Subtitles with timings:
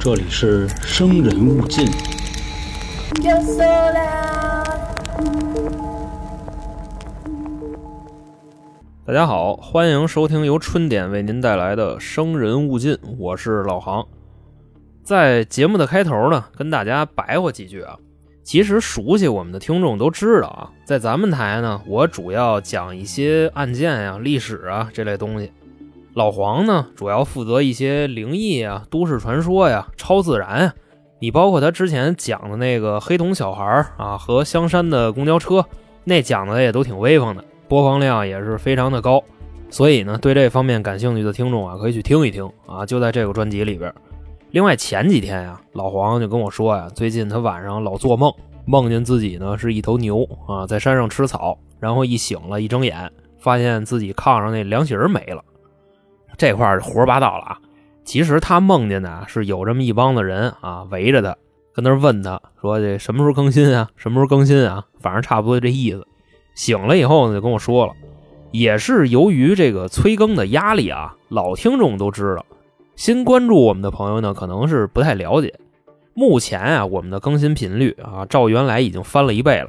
[0.00, 1.86] 这里是生人勿近。
[3.22, 4.64] Yo sola.
[9.04, 14.04] 大家好，欢迎收听由春点为您带来的《生人勿近》，我是老航。
[15.04, 17.96] 在节目的开头呢，跟大家白话几句啊。
[18.42, 25.52] 其实熟悉我们的听众都知道啊，在咱们台呢，我主要讲一些案件呀、历史啊这类东西。
[26.16, 30.74] 老黄呢，主要负责一些灵异啊、都市传说呀、超自然呀。
[31.18, 35.62] 你包括他之前讲的那个黑瞳小孩啊和香山的公交车，
[36.04, 39.22] 那讲的也都挺威风的，播放量也是非常的高。
[39.68, 43.92] 所以呢，对这方面感兴趣的听众啊，可以去听一听啊，就在这个专辑里边。
[44.52, 48.32] 另外前几天呀、老黄就跟我说呀，最近他晚上老做梦，
[48.64, 55.44] 梦见自己呢是一头牛啊，在山上吃草，然后一醒了，一睁眼发现自己炕上那凉席儿没了。
[56.36, 57.58] 这块儿胡说八道了啊！
[58.04, 61.36] 其实他梦见的是有这么一帮子人啊围着他，
[61.74, 63.88] 跟那儿问他说这什么时候更新啊？
[63.96, 64.84] 什么时候更新啊？
[65.00, 66.06] 反正差不多这意思。
[66.54, 67.92] 醒了以后呢，就跟我说了，
[68.50, 72.44] 也是由于这个催更的压力啊，老听众都知道。
[72.94, 75.52] 新关注我们的朋友呢，可能是不太了解。
[76.14, 79.68] 目前啊，我们的更新频率啊，照原来已经翻了一倍了，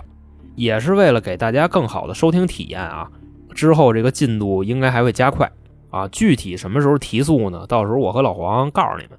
[0.55, 3.09] 也是为了给大家更好的收听体验啊。
[3.53, 5.51] 之后这个进度应该还会加快
[5.89, 6.07] 啊。
[6.09, 7.65] 具体什么时候提速呢？
[7.67, 9.17] 到时候我和老黄告诉你们。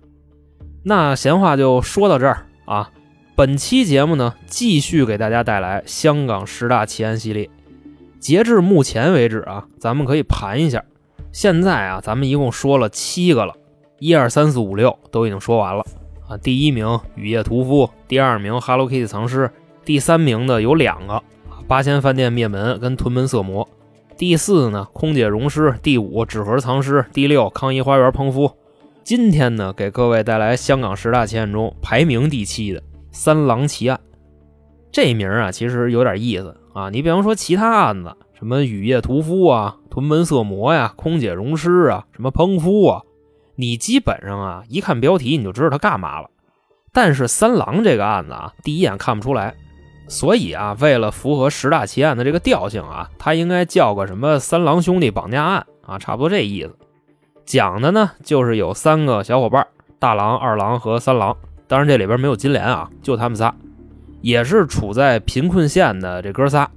[0.83, 2.91] 那闲话就说到这儿啊。
[3.37, 7.49] 本期节目呢，继续给大家带来香港十大奇案系列。
[8.19, 10.85] 截至目前为止啊，咱们可以盘一下，
[11.31, 13.55] 现在啊，咱们一共说了七个了。
[14.01, 15.85] 一二三四五六都已经说完了
[16.29, 16.37] 啊！
[16.37, 19.51] 第一名雨夜屠夫，第二名 Hello Kitty 藏尸，
[19.85, 21.21] 第三名的有两个
[21.67, 23.69] 八仙饭店灭门跟屯门色魔，
[24.19, 28.51] 第四呢空姐溶尸，第五纸盒藏尸，第六康怡花园彭夫。
[29.05, 34.01] 今天呢，给各位带来香港十大奇案中排名第七的三狼奇案。
[34.91, 36.91] 这名啊，其实有点意思啊！
[36.91, 43.03] 你比方说其他案子，什么雨夜屠夫啊、屯门色魔呀、空姐溶尸啊、什么彭夫啊。
[43.55, 46.29] 你基本上啊，一看标题你就知道他干嘛了。
[46.93, 49.55] 但是三郎这个案子啊，第一眼看不出来。
[50.09, 56.75] 所以啊，为了符合十大奇案的这个调性啊，他应该叫个什么“三郎兄弟绑架案”啊，差不多这意思。
[57.45, 59.67] 讲的呢，就是有三个小伙伴，
[59.99, 61.37] 大郎、二郎和三郎。
[61.67, 63.55] 当然这里边没有金莲啊，就他们仨，
[64.23, 66.69] 也是处在贫困县的这哥仨，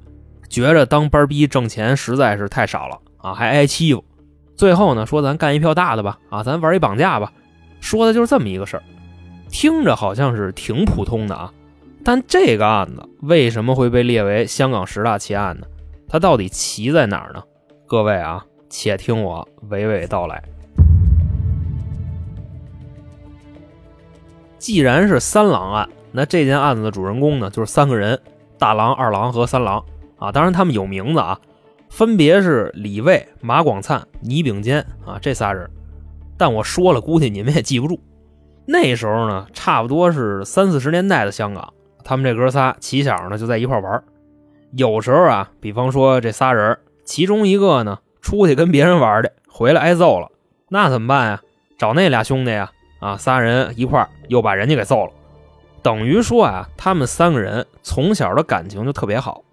[0.50, 4.04] 觉着当班逼挣钱实在是太少了啊，还挨欺负。
[4.58, 7.32] 最后呢，说咱干一票大的吧，啊，咱玩一绑架吧，
[7.80, 8.84] 说的就是这么一个事儿，
[9.50, 11.52] 听着好像是挺普通的啊，
[12.04, 15.68] 但这个案子为什么会被列为香港十大奇案呢？
[16.08, 17.44] 它到底奇在哪儿呢？
[17.88, 20.42] 各位啊，且听我娓娓道来。
[24.58, 28.20] 既然是三郎案，那这件案子的主人公呢，就是三个人：
[28.58, 29.84] 大郎、二郎和三郎
[30.18, 31.40] 啊，当然他们有名字啊。
[31.90, 35.70] 分别是李卫、马广灿、倪炳坚啊，这仨人。
[36.38, 38.00] 但我说了，估计你们也记不住。
[38.66, 41.74] 那时候呢，差不多是三四十年代的香港，
[42.12, 44.04] 他们这哥仨起小呢就在一块玩。
[44.76, 50.30] 有时候啊，比方说这仨人，其中一个呢出去跟别人玩去，回来挨揍了，
[50.68, 51.42] 那怎么办呀？
[51.78, 52.70] 找那俩兄弟呀，
[53.00, 55.14] 啊，仨人一块又把人家给揍了。
[55.82, 59.46] 等于说啊，他们三个人从小的感情就特别好。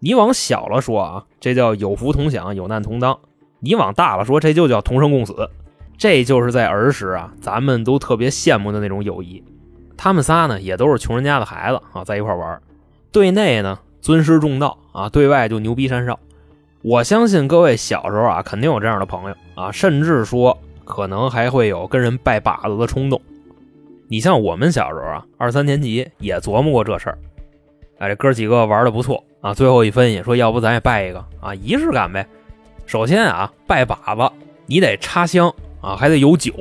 [0.00, 3.14] 你往小了说啊，这叫有福同享，有难同当；
[3.60, 5.48] 你往大了说，这就叫同生共死。
[5.96, 9.42] 这就是在儿时啊，咱们都特别羡慕的那种友谊。
[9.96, 12.60] 他们仨呢，也都是穷人家的孩子啊，在一块玩。
[13.12, 16.18] 对内呢尊师重道啊，对外就牛逼山少。
[16.82, 23.20] 我相信各位小时候啊，肯定有这样的朋友啊，甚至说可能还会有跟人拜把子的冲动。
[24.08, 27.18] 你像我们小时候啊，二三年级也琢磨过这事儿。
[27.98, 29.54] 哎，这哥几个玩的不错啊！
[29.54, 32.26] 最后一分析说，要不咱也拜一个啊，仪式感呗。
[32.84, 34.30] 首先啊，拜把子
[34.66, 36.52] 你得插香啊，还得有酒。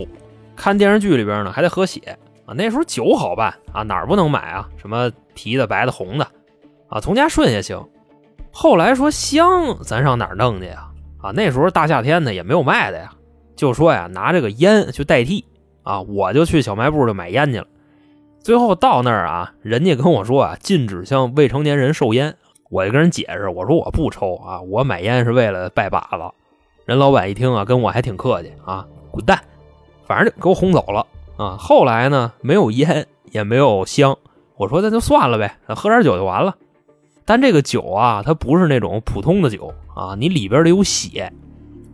[0.55, 2.53] 看电视剧里边呢，还得喝血啊。
[2.53, 4.69] 那时候酒好办啊，哪儿不能买啊？
[4.77, 6.27] 什么啤的、白的、红的
[6.87, 7.83] 啊，从家顺也行。
[8.51, 10.87] 后来说香，咱上哪儿弄去呀？
[11.21, 13.11] 啊，那时候大夏天的也没有卖的呀，
[13.55, 15.45] 就说呀，拿这个烟去代替
[15.83, 17.67] 啊，我就去小卖部就买烟去了。
[18.39, 22.35] 最后到那儿啊，人家跟我说啊，禁止向未成年人售烟。
[22.69, 26.17] 我就跟人解释，我说我不抽啊，我买烟是为了拜把子。
[26.85, 29.39] 人老板一听啊，跟我还挺客气啊，滚蛋，
[30.07, 31.05] 反正就给我轰走了
[31.37, 31.57] 啊。
[31.57, 34.17] 后来呢，没有烟，也没有香，
[34.55, 36.55] 我说那就算了呗，喝点酒就完了。
[37.25, 41.31] 但这个酒啊，它不是那种普通的酒啊，你里边得有血。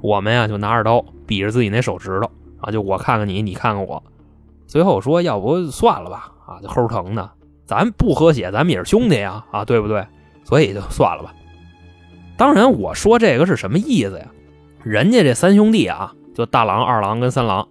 [0.01, 2.31] 我们呀就拿着刀比着自己那手指头
[2.61, 4.01] 啊，就我看看你，你看看我。
[4.65, 7.29] 最后说要不算了吧，啊，就齁疼的，
[7.65, 10.05] 咱不喝血，咱们也是兄弟呀，啊，对不对？
[10.43, 11.33] 所以就算了吧。
[12.37, 14.25] 当然，我说这个是什么意思呀？
[14.81, 17.67] 人家这三兄弟啊，就大郎、二郎跟三郎，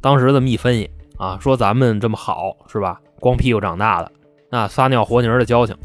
[0.00, 0.88] 当时这么一分析
[1.22, 3.00] 啊，说咱们这么好是吧？
[3.20, 4.10] 光屁股长大的，
[4.50, 5.76] 那撒尿和泥的交情，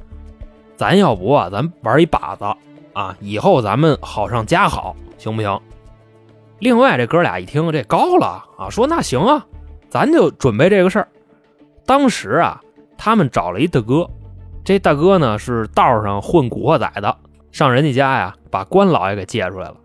[0.75, 2.44] 咱要不啊，咱玩一把子
[2.94, 5.62] 啊，以后咱们好上加好，行不行？
[6.57, 9.45] 另外，这哥俩一听这高了啊，说那行啊，
[9.92, 11.07] 咱就准备这个事儿。
[11.86, 12.60] 当时啊，
[12.98, 14.10] 他们找了一大哥，
[14.63, 17.16] 这大哥呢是道上混古惑仔的，
[17.51, 19.75] 上人家家呀，把关老爷给借出来了。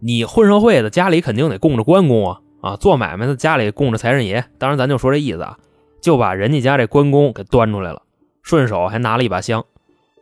[0.00, 4.44] 你混社会的家里肯定得供着关公啊，啊，做买卖的家里供着财神爷。
[4.58, 5.56] 当然，咱就说这意思啊，
[6.00, 8.02] 就把人家家这关公给端出来了，
[8.42, 9.64] 顺手还拿了一把香，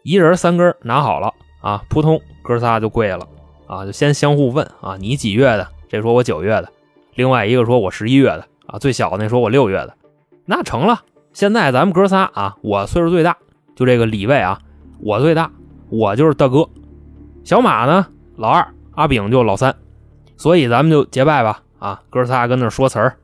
[0.03, 3.27] 一人三根拿好了啊，扑通，哥仨就跪了
[3.67, 5.67] 啊，就先相互问啊，你几月的？
[5.89, 6.69] 这说我九月的，
[7.15, 9.95] 另外一个说我十一月的啊，最小的那说我六月的，
[10.45, 11.03] 那成了。
[11.33, 13.37] 现在咱们哥仨啊，我岁数最大，
[13.77, 14.61] 就这个李卫啊，
[15.01, 15.51] 我最大，
[15.89, 16.69] 我就是大哥。
[17.45, 18.07] 小马呢，
[18.37, 19.75] 老二，阿炳就老三，
[20.37, 23.17] 所以咱们就结拜吧啊，哥仨跟那说词儿。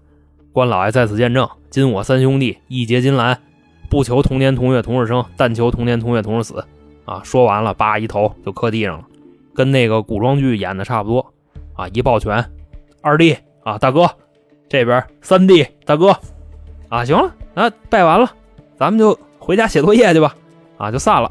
[0.52, 3.40] 关老爷在此见证，今我三兄弟义结金兰，
[3.90, 6.64] 不求同年同月同日生，但求同年同月同日死。
[7.04, 9.04] 啊，说完了，叭一头就磕地上了，
[9.54, 11.30] 跟那个古装剧演的差不多。
[11.76, 11.88] 啊！
[11.88, 12.52] 一抱拳，
[13.02, 14.08] 二弟啊，大哥，
[14.68, 16.16] 这边三弟大哥，
[16.88, 18.30] 啊，行了，那拜完了，
[18.78, 20.36] 咱们就回家写作业去吧，
[20.76, 21.28] 啊，就散了。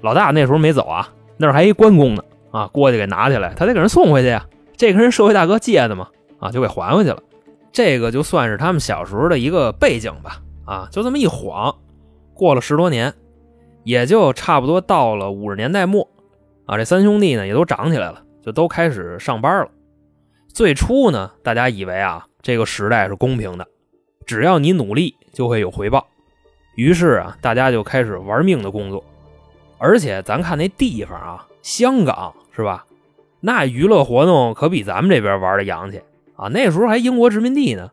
[0.00, 4.46] 老大那时候没走啊，那儿还一关公呢，啊，过去给拿起来，他得给人送回去呀。
[4.76, 7.22] 这跟人社会大哥借的嘛，啊，就给还回去了。
[7.72, 11.74] 这个就算是他们小时候的一个背景吧，啊，就这么一晃，
[12.32, 13.12] 过了十多年，
[13.82, 16.08] 也就差不多到了五十年代末，
[16.66, 18.22] 啊，这三兄弟呢也都长起来了。
[18.44, 19.70] 就都开始上班了。
[20.52, 23.66] 最初呢，大家以为啊，这个时代是公平的，
[24.26, 26.06] 只要你努力就会有回报。
[26.76, 29.02] 于是啊，大家就开始玩命的工作。
[29.78, 32.84] 而且咱看那地方啊，香港是吧？
[33.46, 36.00] 那娱乐活动可比咱们这边玩的洋气
[36.34, 36.48] 啊。
[36.48, 37.90] 那时候还英国殖民地呢。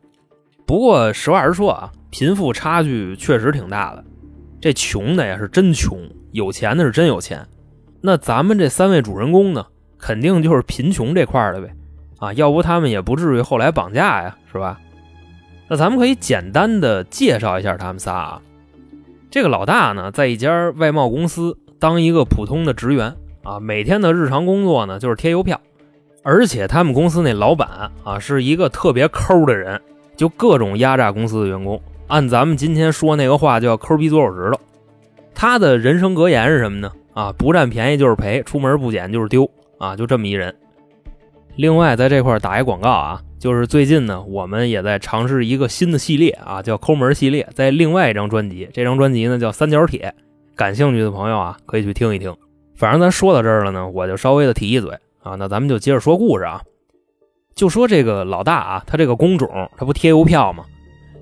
[0.66, 4.02] 不过实话实说啊，贫富差距确实挺大的。
[4.62, 5.98] 这穷的呀是真穷，
[6.30, 7.46] 有钱的是真有钱。
[8.00, 9.66] 那咱们这三位主人公呢？
[9.98, 11.70] 肯定就是贫穷这块的呗，
[12.18, 14.80] 啊，要不他们也不至于后来绑架呀，是吧？
[15.68, 18.42] 那咱们可以简单的介绍一下他们仨啊。
[19.30, 25.60] 这个老大呢，在一家外贸公司当一个普通的职员啊，每天的日常工作呢就是贴邮票，
[26.22, 29.80] 而且他们公司那老板啊是一个特别抠的人，
[30.16, 34.60] 就各种压榨公司的员工，按咱们今天说那个话叫抠逼左手指头。
[35.34, 36.92] 他的人生格言是什么呢？
[37.14, 39.50] 啊，不占便宜就是赔，出门不捡就是丢。
[39.78, 40.54] 啊，就这么一人。
[41.56, 50.14] 另外，在这块打一广告啊，就是最近呢，我们也在尝试一个新的系列啊，叫抠门系列，在另外一张专辑，这张专辑呢叫三角铁。
[50.54, 52.32] 感兴趣的朋友啊，可以去听一听。
[52.74, 56.62] 反正咱说到这儿了呢，我就稍微的提一嘴啊，那咱们就接着说故事啊。
[57.54, 60.64] 就说这个老大啊，他这个工种，他不贴邮票吗？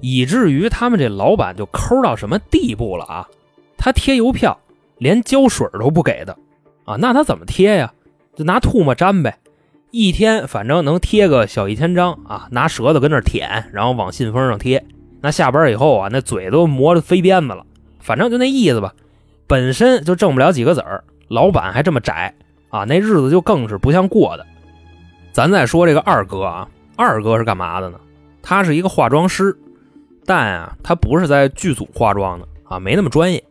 [0.01, 3.29] 以至于他们这老板就抠到什么地步了啊？
[3.77, 4.59] 他贴邮票
[4.99, 6.37] 连胶水都不给的
[6.85, 6.97] 啊？
[6.97, 7.93] 那他怎么贴呀？
[8.35, 9.37] 就拿唾沫粘呗，
[9.91, 14.83] 一天反正能贴个小一千张啊，拿舌头跟那舔，然后往信封上贴。
[15.21, 17.67] 那下班以后啊，那嘴都磨得飞鞭子了。
[17.99, 18.95] 反正就那意思吧，
[19.47, 22.35] 本身就挣不了几个子儿，老板还这么窄
[22.71, 24.45] 啊，那日子就更是不像过的。
[25.33, 28.01] 咱再说这个二哥啊，二哥是干嘛的呢？
[28.43, 29.57] 他是一个化妆师，
[30.27, 33.43] 但啊，他不是在剧组化妆的啊，没那么专业。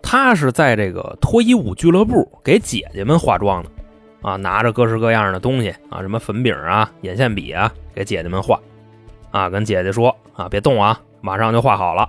[0.00, 3.70] 他是在这个脱衣舞俱乐部给姐姐们化妆的。
[4.22, 8.60] 啊，拿着各式各样的东西啊，什么粉饼啊、眼线笔啊，给姐姐们画。
[9.32, 12.08] 啊，跟姐姐说啊，别动啊，马上就画好了。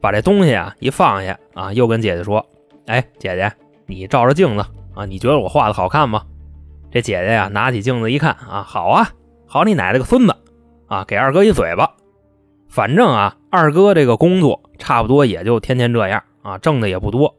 [0.00, 2.44] 把这东西啊一放下啊，又跟姐姐说，
[2.86, 3.52] 哎，姐姐，
[3.86, 6.22] 你照着镜子啊，你觉得我画的好看吗？
[6.90, 9.10] 这姐姐呀，拿起镜子一看啊，好啊，
[9.46, 10.36] 好你奶奶个孙子
[10.86, 11.90] 啊，给二哥一嘴巴。
[12.68, 17.34] 反正啊，二哥这个工作差不多也就天天这样啊，挣的也不多，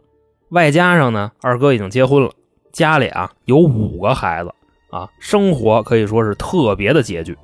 [0.50, 2.32] 外加上呢，二哥已经结婚了。
[2.72, 4.52] 家里啊有五个孩子
[4.90, 7.38] 啊，生活可以说是特别的拮据。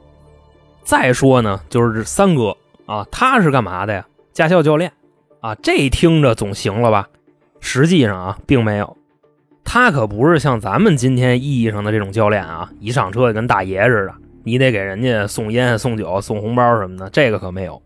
[0.83, 2.55] 再说呢，就是这三哥
[2.87, 4.05] 啊，他是干嘛的呀？
[4.33, 4.91] 驾校教练
[5.41, 7.07] 啊，这听着总行了吧？
[7.59, 8.97] 实际上啊，并没有。
[9.63, 14.13] 他可不是像咱们今天意义上的这种教练啊，一上车就跟大爷似的，
[14.43, 17.79] 你得给人家送烟、送酒、送红包什么的，这个可没有。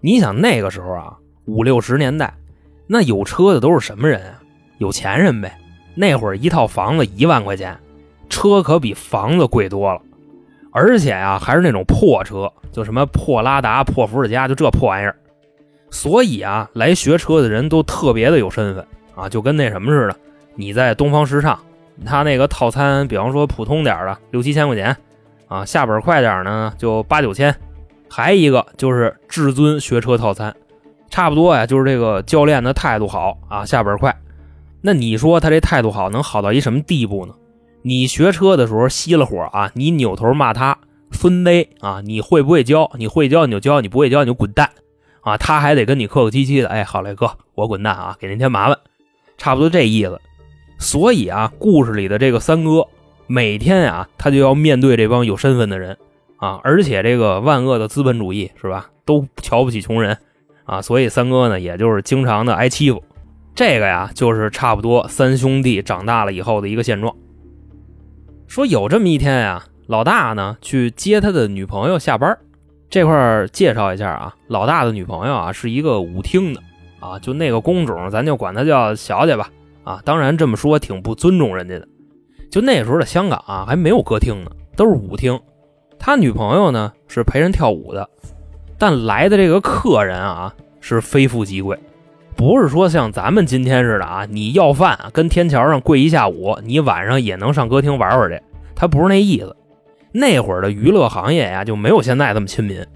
[0.00, 2.34] 你想那个时候啊，五六十年代，
[2.86, 4.42] 那有车的都是什么人啊？
[4.78, 5.56] 有钱人呗。
[5.94, 7.78] 那会儿一套房子一万块钱，
[8.28, 10.00] 车可比房子贵多了。
[10.72, 15.14] 而且呀，还是那种破车，就什么破拉达、破伏尔加，就这破玩意儿。
[15.94, 18.84] 所以啊，来学车的人都特别的有身份
[19.14, 20.16] 啊，就跟那什么似的。
[20.56, 21.56] 你在东方时尚，
[22.04, 24.96] 他那个套餐，比方说普通点的六七千块钱
[25.46, 27.54] 啊，下本快点呢就八九千。
[28.10, 30.54] 还一个就是至尊学车套餐，
[31.10, 34.14] 差不多呀，就是这个教练的态度好啊，下本快。
[34.80, 37.34] 那你说他这态度好，能好到一什么地步呢？
[37.82, 40.76] 你学车的时候熄了火啊，你扭头骂他
[41.12, 42.90] 孙子啊，你会不会教？
[42.96, 44.68] 你会教你就教，你不会教你就滚蛋。
[45.24, 48.78] 啊，他还得跟你客客气气的，哎，好嘞，哥，我滚蛋啊，给您添麻烦，
[49.38, 50.20] 差不多这意思。
[50.78, 52.86] 所以啊，故事里的这个三哥，
[53.26, 55.96] 每天啊，他就要面对这帮有身份的人
[56.36, 60.18] 啊，而且这个万恶的资本主义是吧，都瞧不起穷人
[60.64, 63.02] 啊，所以三哥呢，也就是经常的挨欺负。
[63.54, 67.16] 这个呀，就是差不多三兄弟长大了以后的一个现状。
[68.46, 72.36] 说有这么一天呀，老大呢去接他的女朋友下班。
[72.94, 76.60] 这块介绍一下啊，老大的女朋友啊是一个舞厅的
[77.00, 79.50] 啊，就那个工种，咱就管她叫小姐吧
[79.82, 80.00] 啊。
[80.04, 81.88] 当然这么说挺不尊重人家的。
[82.52, 85.36] 就那时候的香港啊，还没有歌厅呢，都是舞厅。
[85.98, 88.08] 他女朋友呢是陪人跳舞的，
[88.78, 91.76] 但来的这个客人啊是非富即贵，
[92.36, 98.40] 不是说像咱们今天似的啊，你要饭跟天桥上跪一下午，你晚上也能上歌厅玩玩去。
[98.76, 99.56] 他不是那意思。
[100.16, 102.86] 那会儿的娱乐行业呀，就没有现在这么亲民。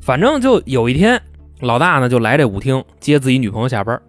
[0.00, 1.20] 反正就有一天，
[1.58, 4.00] 老大呢就来这舞厅接自己女朋友下班。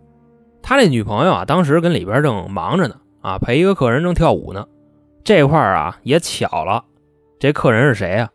[0.62, 4.64] 他这女朋友啊，当时跟里边正忙着呢，啊，陪一个客人正跳舞呢。
[5.24, 6.84] 这块儿啊也巧了，
[7.40, 8.30] 这客人是谁呀？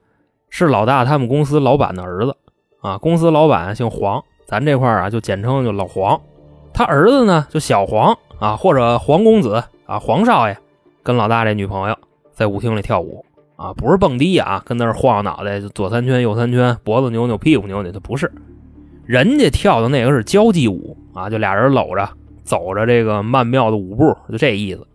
[0.50, 2.36] 是老大他们公司老板的儿子
[2.80, 2.98] 啊。
[2.98, 6.20] 公司老板姓黄，咱这块儿啊就简称就老黄。
[6.74, 10.58] 他儿子呢就小黄啊，或者黄公子啊，黄少爷，
[11.04, 11.96] 跟老大这女朋友
[12.32, 13.24] 在舞厅里跳舞。
[13.58, 18.30] 啊，不是蹦迪啊，跟那儿晃脑袋，左三圈右三圈，脖子扭扭，屁股扭扭，他不是，
[19.04, 22.08] 人家跳的那个是交际舞啊，就俩人搂着
[22.44, 24.86] 走着这个曼妙的舞步，就这意思。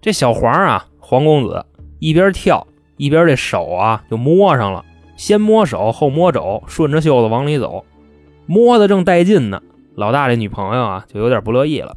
[0.00, 1.66] 这小黄啊，黄公子
[1.98, 2.64] 一边跳
[2.98, 4.84] 一边这手啊就摸上了，
[5.16, 7.84] 先摸手后摸肘，顺着袖子往里走，
[8.46, 9.60] 摸的正带劲呢。
[9.96, 11.96] 老大这女朋友啊就有点不乐意了，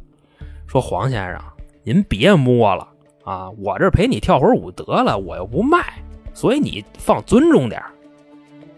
[0.66, 1.40] 说黄先生，
[1.84, 2.88] 您别摸了。
[3.26, 5.84] 啊，我这陪你跳会儿舞得了，我又不卖，
[6.32, 7.82] 所以你放尊重点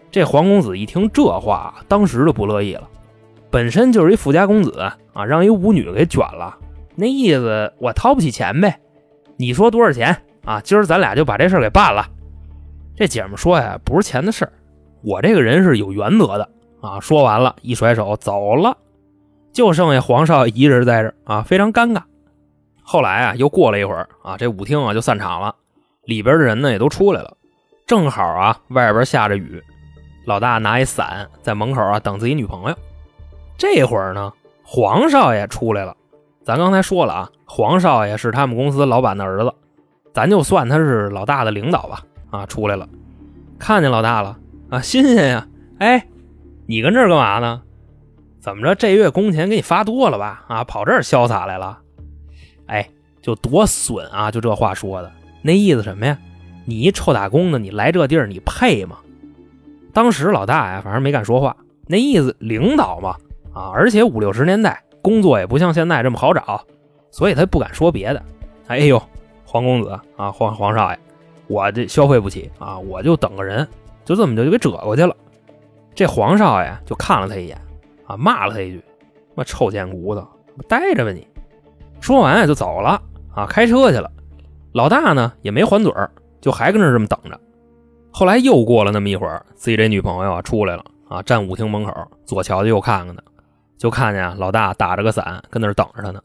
[0.09, 2.89] 这黄公子一听这话，当时就不乐意了。
[3.51, 6.57] 本身就是一富家公子啊，让一舞女给卷了，
[6.95, 8.79] 那意思我掏不起钱呗。
[9.37, 10.59] 你说多少钱啊？
[10.61, 12.07] 今儿咱俩就把这事儿给办了。
[12.95, 14.51] 这姐们说呀，不是钱的事儿，
[15.03, 16.49] 我这个人是有原则的
[16.81, 16.99] 啊。
[16.99, 18.75] 说完了，一甩手走了，
[19.53, 22.01] 就剩下黄少爷一人在这啊，非常尴尬。
[22.91, 25.53] 后来啊，又过了一会儿啊，这舞厅啊就散场了，
[26.05, 27.37] 里边的人呢也都出来了。
[27.85, 29.61] 正好啊，外边下着雨，
[30.25, 32.75] 老大拿一伞在门口啊等自己女朋友。
[33.59, 35.95] 这会儿呢，黄少爷出来了。
[36.43, 39.53] 咱刚才说了啊，黄少爷是他们公司老板的儿子，
[40.11, 42.01] 咱就算他是老大的领导吧。
[42.31, 42.89] 啊，出来了，
[43.59, 44.35] 看见老大了
[44.71, 45.47] 啊，新鲜呀！
[45.77, 46.07] 哎，
[46.65, 47.61] 你跟这儿干嘛呢？
[48.39, 50.43] 怎么着，这月工钱给你发多了吧？
[50.47, 51.77] 啊，跑这儿潇洒来了。
[52.69, 52.87] 哎，
[53.21, 54.31] 就多损啊！
[54.31, 55.11] 就这话说的，
[55.41, 56.17] 那意思什么呀？
[56.65, 58.97] 你一臭打工的，你来这地儿，你配吗？
[59.91, 61.57] 当时老大呀，反正没敢说话。
[61.87, 63.15] 那意思，领导嘛，
[63.53, 66.63] 啊，而且五六十年代工作也不像现在这么好找，
[67.09, 68.23] 所以他不敢说别的。
[68.67, 69.01] 哎呦，
[69.45, 70.99] 黄公子啊，黄黄少爷，
[71.47, 73.67] 我这消费不起啊，我就等个人，
[74.05, 75.15] 就这么就给折过去了。
[75.95, 77.59] 这黄少爷就看了他一眼，
[78.05, 78.79] 啊，骂了他一句
[79.33, 80.27] ：“妈臭贱骨头，
[80.67, 81.27] 待着吧你。”
[81.99, 83.01] 说完啊就走了
[83.33, 84.09] 啊，开车去了。
[84.73, 86.09] 老大呢也没还嘴儿，
[86.41, 87.39] 就还跟那这么等着。
[88.11, 91.91] 后来又过了那么一会儿，自己这女朋友啊出来了啊，站舞厅门口，
[92.25, 93.23] 左瞧瞧右看看的，
[93.77, 96.21] 就看见老大打着个伞跟那等着他呢，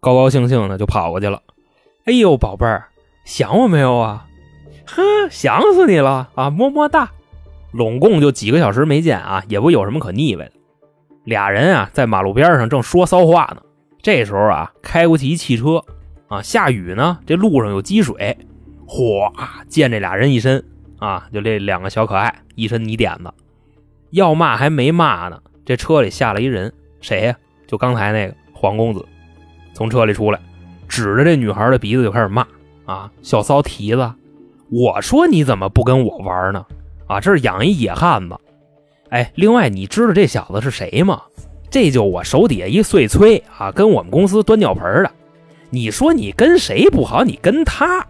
[0.00, 1.40] 高高兴兴的就跑过去了。
[2.06, 2.84] 哎呦，宝贝儿，
[3.24, 4.26] 想我没有啊？
[4.86, 6.50] 呵，想死你了啊！
[6.50, 7.10] 么么哒。
[7.72, 10.52] 拢共就几个小时没见啊，也不有什么可腻歪的。
[11.24, 13.62] 俩人啊在马路边上正说骚话呢。
[14.02, 15.84] 这时候啊，开过去一汽车，
[16.28, 18.36] 啊，下雨呢，这路上有积水，
[18.86, 19.32] 哗，
[19.68, 20.64] 溅这俩人一身，
[20.98, 23.32] 啊，就这两个小可爱一身泥点子，
[24.10, 27.36] 要骂还没骂呢，这车里下来一人，谁呀？
[27.66, 29.04] 就刚才那个黄公子，
[29.74, 30.40] 从车里出来，
[30.88, 32.46] 指着这女孩的鼻子就开始骂，
[32.86, 34.12] 啊，小骚蹄子，
[34.70, 36.64] 我说你怎么不跟我玩呢？
[37.06, 38.36] 啊，这是养一野汉子，
[39.10, 41.20] 哎，另外你知道这小子是谁吗？
[41.70, 45.10] 这就我手底下一碎催啊，跟我们公司端尿盆的。
[45.70, 47.22] 你说你跟谁不好？
[47.22, 48.04] 你跟他。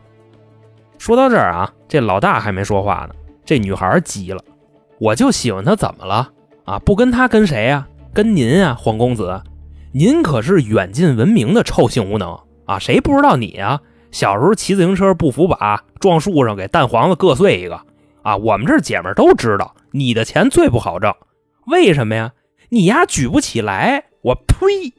[0.97, 3.15] 说到这儿啊，这老大还没说话呢，
[3.45, 4.43] 这女孩急了，
[4.99, 6.31] 我就喜欢他，怎么了？
[6.65, 7.87] 啊，不跟他跟谁呀？
[8.13, 9.43] 跟您啊，黄公子，
[9.93, 12.79] 您可是远近闻名的臭性无能啊！
[12.79, 13.81] 谁不知道你啊？
[14.11, 17.81] 小时候骑自行车不扶把，撞树上给蛋黄子硌碎一个
[18.23, 18.37] 啊！
[18.37, 21.15] 我们这姐们都知道，你的钱最不好挣，
[21.67, 22.33] 为什么呀？
[22.73, 24.05] 你丫举不起来！
[24.23, 24.93] 我呸！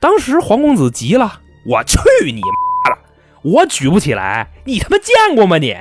[0.00, 2.98] 当时黄公子急了，我去你妈了！
[3.42, 5.76] 我举不起来，你他妈见过吗你？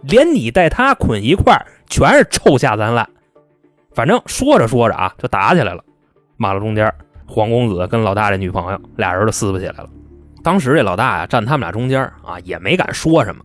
[0.00, 3.08] 连你带他捆一块儿全是臭下三滥。
[3.94, 5.84] 反正说着说着啊，就打起来了。
[6.38, 6.90] 马路中间，
[7.26, 9.90] 黄公子跟老大这女朋友俩人就撕不起来了。
[10.42, 13.44] 当时这老大呀站他们俩中间啊，也没敢说什么。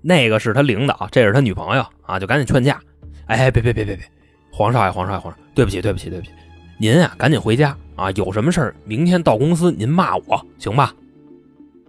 [0.00, 2.80] 那个是他领导，这是他女朋友啊，就赶紧劝架。
[3.26, 4.04] 哎，别别别别别，
[4.52, 6.32] 黄少爷黄少爷黄少，对不起对不起对不起，
[6.80, 10.94] 您呀赶紧回家啊，有什么事明天到公司您骂我行吧？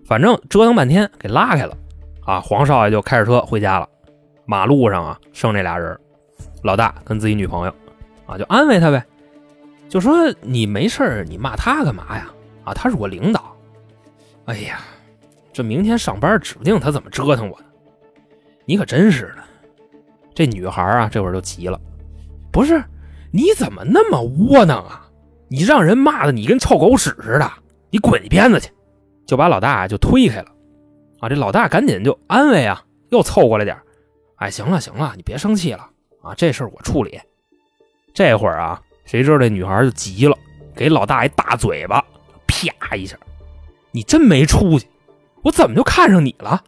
[0.04, 1.78] 反正折腾半天给拉开了
[2.26, 3.88] 啊，黄少爷就开着车回家了。
[4.46, 5.96] 马路上啊剩这俩人，
[6.64, 7.76] 老大跟自己女朋友
[8.26, 9.06] 啊就安慰他呗。
[9.88, 12.28] 就说你没事你骂他干嘛呀？
[12.64, 13.56] 啊，他是我领导。
[14.46, 14.80] 哎呀，
[15.54, 17.66] 这明天上班指不定他怎么折腾我呢。
[18.66, 19.44] 你可真是的。
[20.34, 21.80] 这女孩啊，这会儿就急了，
[22.52, 22.84] 不是
[23.32, 25.08] 你怎么那么窝囊啊？
[25.48, 27.52] 你让人骂的你跟臭狗屎似的，
[27.90, 28.70] 你滚一边子去！
[29.26, 30.48] 就把老大就推开了。
[31.20, 33.78] 啊，这老大赶紧就安慰啊，又凑过来点
[34.38, 35.90] 哎，行了行了，你别生气了
[36.22, 37.20] 啊，这事儿我处理。
[38.14, 38.82] 这会儿啊。
[39.06, 40.38] 谁知道这女孩就急了，
[40.76, 42.06] 给老大一大嘴巴，
[42.46, 43.18] 啪一下，
[43.90, 44.88] 你真没出息！
[45.42, 46.64] 我怎么就看上你了？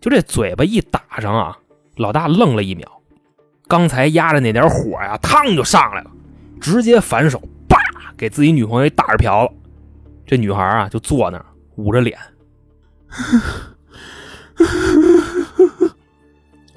[0.00, 1.56] 就这嘴巴一打上啊，
[1.94, 2.97] 老大愣了一秒，
[3.68, 6.10] 刚才压着那点火呀，嘡就上来了，
[6.60, 7.76] 直接反手，叭
[8.16, 9.52] 给自己女朋友一大耳瓢了。
[10.26, 11.44] 这女孩啊就坐那儿
[11.76, 12.18] 捂着脸，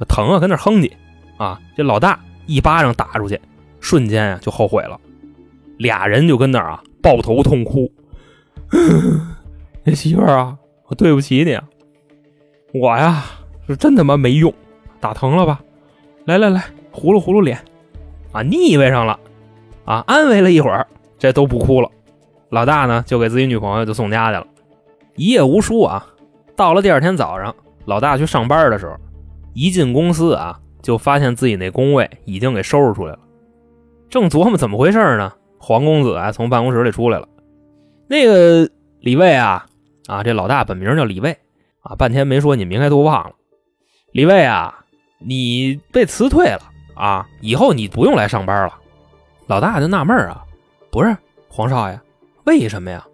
[0.08, 0.92] 疼啊，跟那哼唧
[1.38, 1.60] 啊！
[1.76, 3.40] 这老大一巴掌打出去。
[3.80, 5.00] 瞬间呀，就后悔了，
[5.78, 7.92] 俩人就跟那啊抱头痛哭。
[9.96, 11.60] 媳妇儿啊，我对不起你，
[12.80, 13.24] 我呀
[13.68, 14.54] 是真他妈没用，
[15.00, 15.62] 打疼了吧？
[16.26, 17.58] 来来来，糊噜糊噜脸，
[18.32, 19.20] 啊腻歪上了，
[19.86, 20.86] 啊安慰了一会儿，
[21.18, 21.90] 这都不哭了。
[22.50, 24.48] 老大呢就给自己女朋友就送家去了，
[25.16, 26.06] 一夜无书啊。
[26.56, 28.96] 到了第二天早上，老大去上班的时候，
[29.54, 33.20] 一进公司啊，就发现自己那工位已经给收拾出来了。
[34.10, 37.28] 正琢磨怎么回事呢，黄公子啊从办公室里出来了。
[38.08, 39.66] 那个李卫啊，
[40.08, 41.38] 啊这老大本名叫李卫
[41.80, 43.34] 啊，半天没说你名该都忘了。
[44.12, 44.84] 李卫啊，
[45.20, 46.62] 你被辞退了
[46.94, 48.74] 啊，以后你不用来上班了。
[49.48, 50.44] 老大就纳闷啊，
[50.90, 51.16] 不是
[51.48, 52.00] 黄少爷，
[52.46, 53.06] 为什么呀？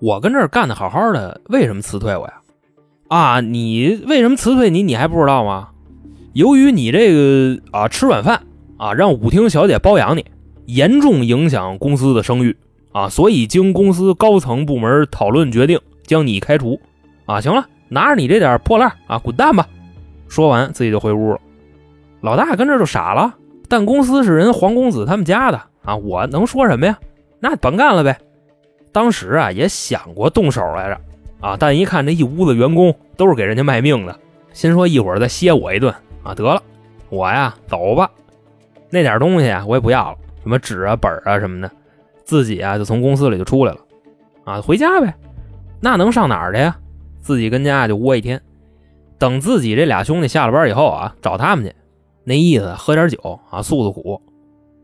[0.00, 2.34] 我跟这儿干的好好的，为什么辞退我呀？
[3.08, 4.82] 啊，你为什么辞退你？
[4.82, 5.68] 你还不知道吗？
[6.32, 8.42] 由于你这个啊吃软饭
[8.76, 10.24] 啊，让舞厅小姐包养你。
[10.66, 12.56] 严重影响公司的声誉
[12.90, 16.80] 啊，所以经公司高层部门讨论决定将你开除
[17.24, 17.40] 啊！
[17.40, 19.68] 行了，拿着你这点破烂啊，滚蛋吧！
[20.26, 21.40] 说完自己就回屋了。
[22.20, 23.34] 老大跟这就傻了，
[23.68, 26.98] 但公司是人黄公子他们家的啊，我能说什么呀？
[27.38, 28.18] 那甭干了呗！
[28.92, 31.00] 当时啊也想过动手来着
[31.40, 34.18] 啊，但一看这一屋子员工都是给人家卖命的，
[34.52, 36.62] 心说一会儿再歇我一顿啊，得了，
[37.10, 38.10] 我呀走吧，
[38.90, 40.18] 那点东西啊我也不要了。
[40.42, 41.70] 什么纸啊本啊什么的，
[42.24, 43.78] 自己啊就从公司里就出来了，
[44.44, 45.14] 啊回家呗，
[45.80, 46.76] 那能上哪儿去呀？
[47.20, 48.40] 自己跟家就窝一天，
[49.18, 51.74] 等自己这俩兄弟下了班以后啊，找他们去，
[52.26, 54.20] 那意思喝点酒啊诉诉苦，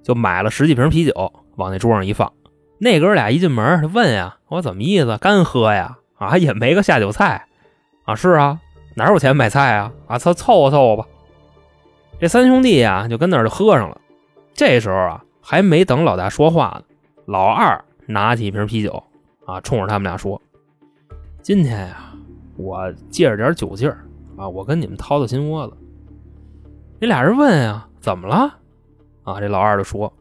[0.02, 1.12] 就买了十几瓶啤酒
[1.56, 2.32] 往那桌上一放。
[2.78, 5.18] 那哥俩一进门就问呀，我怎么意思？
[5.18, 5.98] 干喝呀？
[6.14, 7.46] 啊也没个下酒菜
[8.04, 8.14] 啊？
[8.14, 8.60] 是啊，
[8.94, 9.92] 哪有钱买菜啊？
[10.06, 11.08] 啊凑凑合凑合吧。
[12.18, 14.00] 这三兄弟呀就跟那儿就喝上了。
[14.54, 15.22] 这时候啊。
[15.44, 16.84] 还没等老大说话呢，
[17.26, 19.02] 老二拿起一瓶啤酒，
[19.44, 20.40] 啊，冲着他们俩说
[21.42, 22.12] ：“今天呀，
[22.56, 25.76] 我借着点酒劲儿啊，我跟你们掏掏心窝子。”
[27.02, 28.60] 这俩人问呀：“怎么了？”
[29.26, 30.12] 啊，这老二就说：“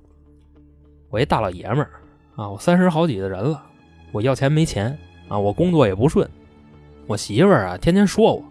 [1.12, 1.92] 我一大老爷们儿
[2.36, 3.64] 啊，我三十好几的人了，
[4.12, 6.28] 我要钱没钱啊，我工作也不顺，
[7.06, 8.44] 我媳妇儿啊天天说我，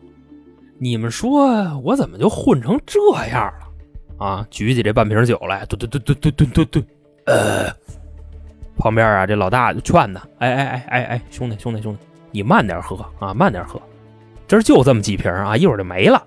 [0.79, 3.01] 你们说我怎么就混成这
[3.33, 3.66] 样了？”
[4.25, 4.47] 啊！
[4.49, 6.87] 举起这半瓶酒来，吨吨吨吨吨吨吨吨，
[7.27, 7.69] 呃，
[8.77, 13.83] 旁边啊，这老大就劝他：“哎哎哎哎哎，兄弟兄弟兄弟，你慢点喝啊，慢点喝，
[14.47, 16.25] 这就这么几瓶啊，一会儿就没了。”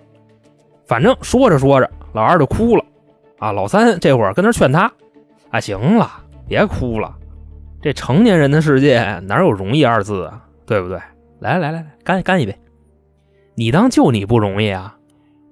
[0.86, 2.84] 反正说着说着，老二就哭了。
[3.40, 4.92] 啊，老三这会儿跟那劝他
[5.52, 6.10] ：“啊，行了，
[6.48, 7.14] 别哭了，
[7.82, 10.46] 这成年人的世界哪有容易二字啊？
[10.66, 10.98] 对不对？
[11.40, 12.58] 来来来来，干干一杯！
[13.56, 14.96] 你当就你不容易啊？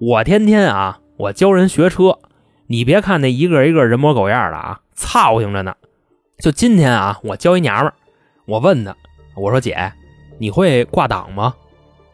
[0.00, 2.18] 我天天啊，我教人学车，
[2.66, 5.74] 你别看那一个一个人模狗样的啊，操心着呢。
[6.38, 7.92] 就今天啊，我教一娘们，
[8.46, 8.96] 我问她，
[9.36, 9.92] 我说姐，
[10.38, 11.54] 你会挂档吗？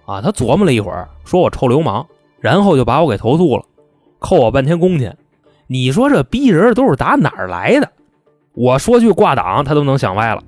[0.07, 2.05] 啊，她琢磨了一会儿，说我臭流氓，
[2.41, 3.65] 然后就把我给投诉了，
[4.19, 5.17] 扣我半天工钱。
[5.67, 7.91] 你说这逼人都是打哪儿来的？
[8.55, 10.43] 我说句挂档，他都能想歪了。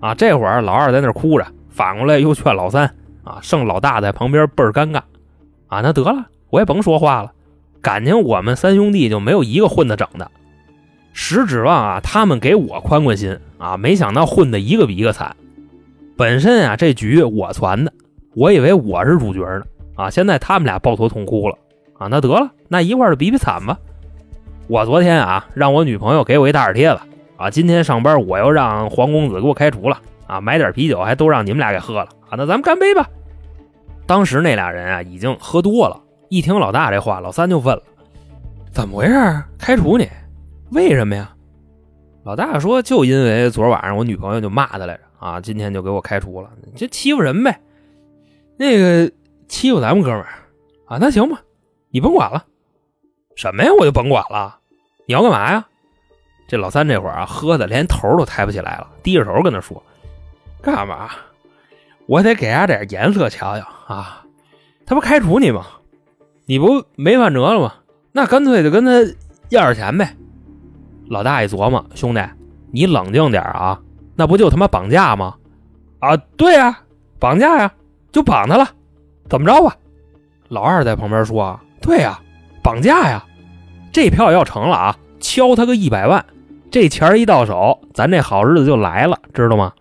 [0.00, 2.94] 啊，这会儿老二在那哭着，反过来又劝老三。
[3.22, 5.02] 啊，剩老大在旁边倍儿尴尬。
[5.68, 7.32] 啊，那得了，我也甭说话了。
[7.80, 10.30] 感情我们三兄弟就没有一个混得整的，
[11.12, 15.34] 实指望啊他们给我宽宽心啊，没想到混的一个比一个惨。
[16.16, 17.92] 本身啊这局我传的，
[18.34, 19.62] 我以为我是主角呢。
[20.00, 21.58] 啊，现在他们俩抱头痛哭了。
[21.98, 23.78] 啊，那得了，那一块儿比比惨吧。
[24.66, 27.00] 我昨天啊让我女朋友给我一大耳贴子。
[27.36, 30.00] 啊，今天上班我又让黄公子给我开除了。
[30.26, 32.08] 啊，买点啤酒还都让你们俩给喝了。
[32.28, 33.06] 啊，那咱们干杯吧。
[34.06, 37.82] 当时那俩人啊已经喝多了，一听老大这话，老三就问了
[38.72, 39.14] ：“怎么回事？
[39.58, 40.08] 开除你？
[40.70, 41.30] 为什么呀？”
[42.24, 47.60] 老大说：“就因为昨晚上我女朋友就骂他来着啊，今天就给我开除了，就欺负人呗。
[48.56, 49.10] 那个
[49.50, 50.28] 欺负咱们哥们儿
[50.86, 51.40] 啊，那行吧，
[51.90, 52.46] 你甭管了。
[53.34, 53.70] 什么呀？
[53.78, 54.56] 我就甭管了。
[55.06, 55.66] 你要干嘛呀？”
[56.46, 59.82] 这老三这会儿啊，喝的连头都抬不起来了，低着头跟他说
[60.62, 61.10] ：“干嘛？”
[62.06, 64.24] 我得给他点颜色瞧瞧啊！
[64.86, 65.66] 他不开除你吗？
[66.46, 67.74] 你不没饭辙了吗？
[68.12, 68.92] 那干脆就跟他
[69.48, 70.16] 要点钱呗。
[71.08, 72.20] 老大一琢磨，兄弟，
[72.72, 73.80] 你冷静点啊！
[74.16, 75.36] 那不就他妈绑架吗？
[75.98, 76.80] 啊，对呀，
[77.18, 77.72] 绑架呀，
[78.12, 78.68] 就绑他了，
[79.30, 79.74] 怎么着吧？
[80.48, 82.18] 老二在旁边说：“对呀，
[82.62, 83.24] 绑架呀！
[83.92, 86.24] 这票要成了啊，敲他个一百万，
[86.68, 89.72] 这钱一到手，咱这好日子就来了，知道吗？”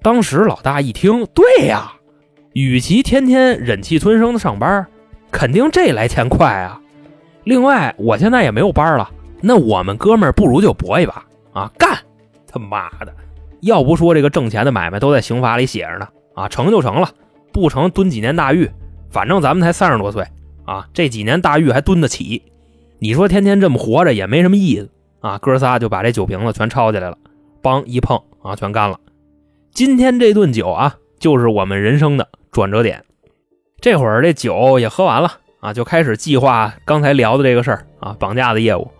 [0.00, 1.92] 当时老大一听，对呀，
[2.52, 4.86] 与其天天忍气吞声的上班，
[5.32, 6.80] 肯定这来钱快啊。
[7.42, 11.98] 另外，我现在也没有班了，那我们哥们儿不如就搏一把啊，干！
[12.46, 13.12] 他妈的，
[13.62, 17.08] 要不说这个挣钱的买卖都在刑法里写着呢啊，成就成了，
[17.52, 18.70] 不成蹲几年大狱，
[19.10, 20.26] 反正咱们才三十多岁
[20.64, 22.42] 啊，这几年大狱还蹲得起。
[22.98, 24.88] 你说天天这么活着也没什么意思
[25.20, 25.38] 啊。
[25.38, 27.16] 哥仨就把这酒瓶子全抄起来了，
[27.62, 28.98] 梆一碰啊，全干了。
[29.72, 33.02] 今天这顿酒啊，就是我们人生的转折点。
[33.80, 38.90] 这会儿这酒也喝完了啊，就开始计划刚才聊的这个事儿啊，绑架的业务。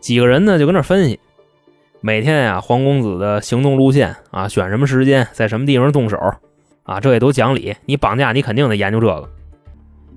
[0.00, 1.20] 几个人呢就跟那分析，
[2.00, 6.18] 每天呀黄公子的行动路线啊，选什么时间在什么地方动手
[6.82, 7.76] 啊，这也都讲理。
[7.86, 9.28] 你绑架你肯定得研究这个，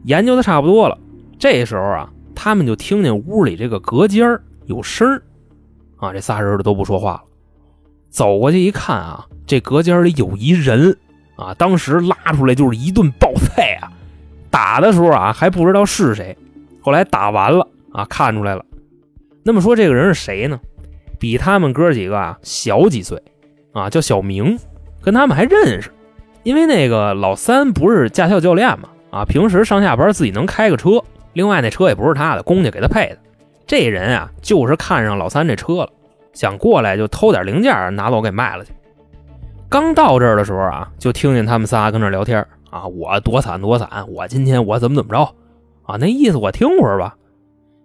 [0.04, 0.98] 研究的差不多了。
[1.38, 5.22] 这时候啊，他们就听见屋里这个隔间有声儿
[5.98, 7.24] 啊，这仨人都不说话了。
[8.10, 9.28] 走过去一看啊。
[9.46, 10.98] 这隔间里有一人
[11.36, 13.92] 啊，当时拉出来就是一顿暴菜啊！
[14.50, 16.36] 打的时候啊还不知道是谁，
[16.80, 18.64] 后来打完了啊看出来了。
[19.44, 20.62] 那么说这个人是谁呢？
[21.20, 23.22] 比他们哥几个啊小几岁
[23.74, 24.58] 啊，叫小明，
[25.02, 25.92] 跟他们还认识，
[26.44, 31.02] 因为那个老三不是驾校教练嘛啊，平时上下班自己能开个车，
[31.34, 33.18] 另外那车也不是他的，公家给他配的。
[33.66, 35.90] 这人啊就是看上老三这车了，
[36.34, 38.72] 想过来就偷点零件拿走给卖了去。
[39.70, 45.22] 刚到这儿的时候啊，就听见他们仨跟那聊天啊，我躲伞躲伞，我今天我怎么怎么着
[45.84, 45.98] 啊？
[45.98, 47.16] 那意思我听会儿吧。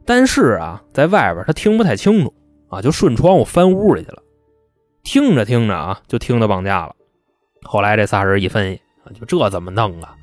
[0.05, 2.35] 但是啊，在外边他听不太清楚
[2.68, 4.23] 啊，就顺窗户翻屋里去了。
[5.03, 6.94] 听着听着啊，就听到绑架了。
[7.62, 8.81] 后来这仨人一分析，
[9.18, 10.14] 就这怎么弄啊？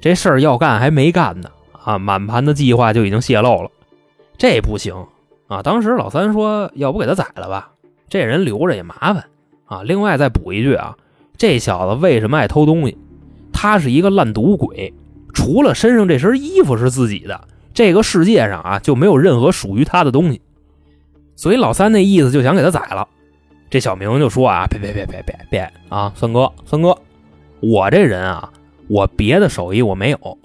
[0.00, 1.48] 这事儿要干还没干呢
[1.84, 3.70] 啊，满盘的计划就已经泄露了，
[4.36, 4.94] 这不行
[5.48, 5.62] 啊！
[5.62, 7.70] 当时老三说，要不给他宰了吧？
[8.08, 9.24] 这人留着也麻烦
[9.66, 9.82] 啊。
[9.82, 10.96] 另外再补一句啊。
[11.36, 12.96] 这小子为什么爱偷东西？
[13.52, 14.92] 他是一个烂赌鬼，
[15.32, 20.40] 除了身上这身衣服是自己的，这个世界上啊就没有任何属于他的东西。
[21.36, 23.08] 所以老三那意思就想给他宰了。
[23.72, 26.94] 这小明就说啊，别别别别别别啊，孙哥孙哥，
[27.60, 28.52] 我这人啊，
[28.86, 30.38] 我别的手艺我没有，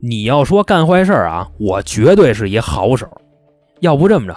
[0.00, 3.08] 你要说干坏事啊，我绝对是一好手。
[3.78, 4.36] 要不这么着，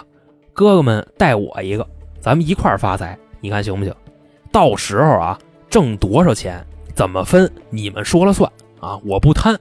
[0.53, 1.87] 哥哥们带我一个，
[2.19, 3.91] 咱们一块发财，你看行不行？
[4.51, 5.39] 到时候啊。
[5.67, 8.97] 挣多少钱，怎么分，你们说了算啊！
[9.03, 9.59] 我不贪。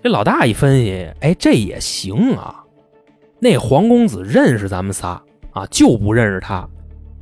[0.00, 2.62] 这老大一分析，哎，这也行啊。
[3.40, 6.68] 那黄公子认识咱们仨啊，就不认识他，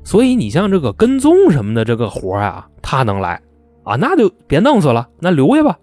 [0.05, 3.41] 所以你像这个跟踪什么的这个活啊，他能来
[3.85, 5.79] 啊，那就别弄死了，那留下吧。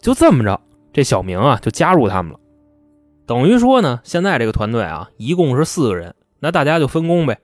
[0.00, 0.60] 就这么着，
[0.92, 2.38] 这小明啊就加入他们了。
[3.26, 7.38] 等于说呢，现在这个团队啊，一共是四个人，那大家就分工呗。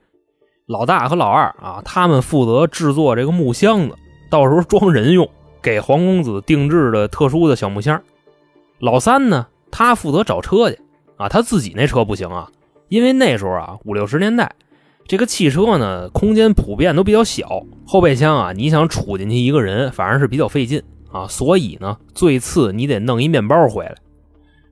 [0.65, 3.95] 老大和老二啊，他们负责制作这个木箱子。
[4.29, 5.29] 到时候装人用，
[5.61, 8.01] 给黄公子定制的特殊的小木箱。
[8.79, 10.77] 老三呢，他负责找车去
[11.15, 12.49] 啊，他自己那车不行啊，
[12.89, 14.51] 因为那时候啊五六十年代，
[15.07, 23.95] 这个汽车呢空间普遍都比较小，后备箱啊你想杵进去一个人反而是比较费劲啊，所以呢最次你得弄一面包回来，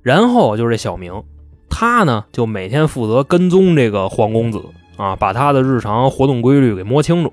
[0.02, 1.24] 然后就是这小明，
[1.70, 4.62] 他呢就每天负责跟踪这个黄公子
[4.98, 7.32] 啊，把他的日常活动规律给摸清楚。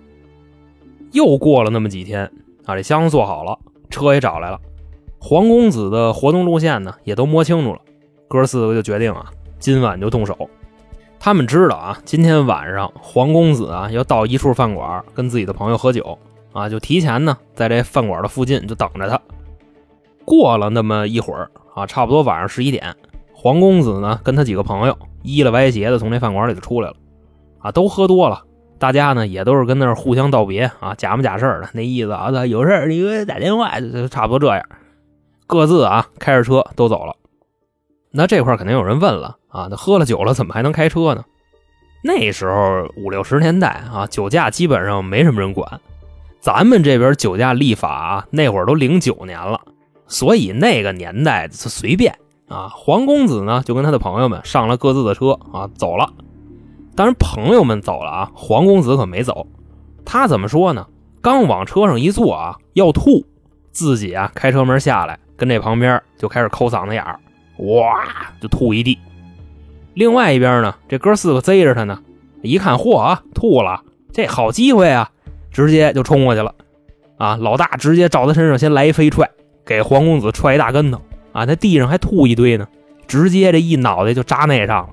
[1.11, 2.31] 又过了那么几天
[2.65, 3.59] 啊，这箱子做好了，
[3.91, 4.61] 车也找来了，
[5.19, 7.81] 黄公子的活动路线呢也都摸清楚了，
[8.29, 9.27] 哥四个就决定啊，
[9.59, 10.49] 今晚就动手。
[11.25, 16.19] 他们知道啊，今天晚上黄公子啊要到一处饭馆跟自己的朋友喝酒
[16.53, 19.21] 啊，就提前呢在这饭馆的附近就等着他。
[20.25, 22.93] 过了那么一会儿啊，差不多晚上十一点，
[23.33, 26.97] 黄公子呢跟他几个朋友依了歪斜的从这饭馆里头出来了，
[27.61, 28.43] 啊，都喝多了。
[28.81, 34.67] 大家呢也都是跟那儿互相道别啊，假模假式的那意思啊，有事你给我打电话，就差不多这样。
[35.47, 37.15] 各自啊开着车都走了。
[38.13, 41.25] 那这块肯定有人问了啊，那喝了酒了怎么还能开车呢？
[42.05, 45.81] 那时候五六十年代啊，酒驾基本上没什么人管。
[46.41, 49.61] 咱们这边酒驾立法啊，那会儿都零九年了，
[50.07, 52.69] 所以那个年代是随便啊。
[52.75, 56.13] 黄公子呢就跟他的朋友们上了各自的车啊走了。
[56.95, 59.47] 当然，朋友们走了啊，黄公子可没走。
[60.05, 60.87] 他怎么说呢？
[61.23, 63.25] 刚往车上一坐啊，要吐，
[63.71, 67.21] 自己啊开车门下来，跟这旁边就开始抠嗓子眼儿，
[67.67, 68.05] 哇，
[68.41, 68.99] 就吐一地。
[69.95, 72.01] 另外一边呢，这哥四个贼着他呢，
[72.43, 75.11] 一看，嚯啊，吐了，这好机会啊，
[75.51, 76.55] 直接就冲过去了。
[77.19, 79.31] 啊，老大直接照他身上先来一飞踹，
[79.65, 81.01] 给黄公子踹一大跟头
[81.33, 82.67] 啊，那地上还吐一堆呢，
[83.07, 84.89] 直接这一脑袋就扎那上了。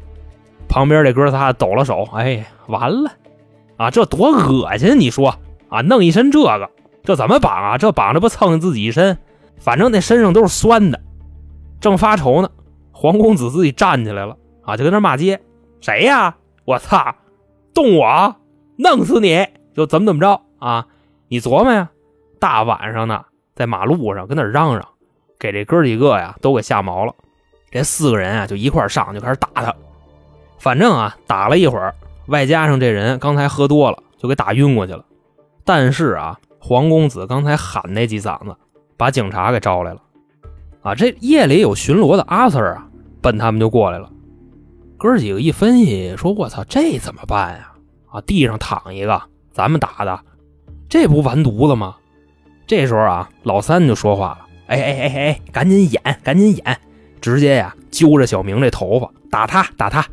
[0.67, 3.11] 旁边这哥仨抖了手，哎，完了，
[3.77, 4.99] 啊，这多恶心！
[4.99, 5.33] 你说
[5.69, 6.69] 啊，弄一身这个，
[7.03, 7.77] 这怎么绑啊？
[7.79, 9.17] 这绑着不蹭自己一身？
[9.57, 10.99] 反正那身上都是酸的。
[11.81, 12.49] 正发愁呢，
[13.01, 15.39] 黄公子自己站起来了，啊，就跟那骂街
[15.79, 16.35] ：“谁呀？
[16.65, 17.15] 我操，
[17.73, 18.35] 动我，
[18.75, 19.47] 弄死你！
[19.73, 20.85] 就怎么怎么着啊？
[21.29, 21.91] 你琢磨呀，
[22.39, 23.23] 大晚上的
[23.55, 24.85] 在马路上跟那嚷嚷，
[25.39, 27.15] 给这哥几个呀都给吓毛了。
[27.71, 29.73] 这四个人啊就一块上就开始打他。”
[30.59, 31.95] 反正啊，打了一会儿，
[32.27, 35.05] 外加上这人刚才喝多了，就给打晕过去了。
[35.63, 38.53] 但是啊，黄公子刚才喊那几嗓子，
[38.97, 40.01] 把警察给招来了。
[40.81, 42.88] 啊，这夜里有巡逻的阿 Sir 啊，
[43.21, 44.09] 奔他们就过来了。
[44.97, 47.71] 哥几个一分析，说：“我操，这怎么办呀？
[48.11, 50.19] 啊，地上躺一个，咱们打的，
[50.89, 51.95] 这不完犊子吗？”
[52.67, 56.79] 这时候啊，老三就说话了：“哎哎哎哎，赶紧演，赶紧演！
[57.21, 60.05] 直接呀，揪着小明这头发，打他，打他！”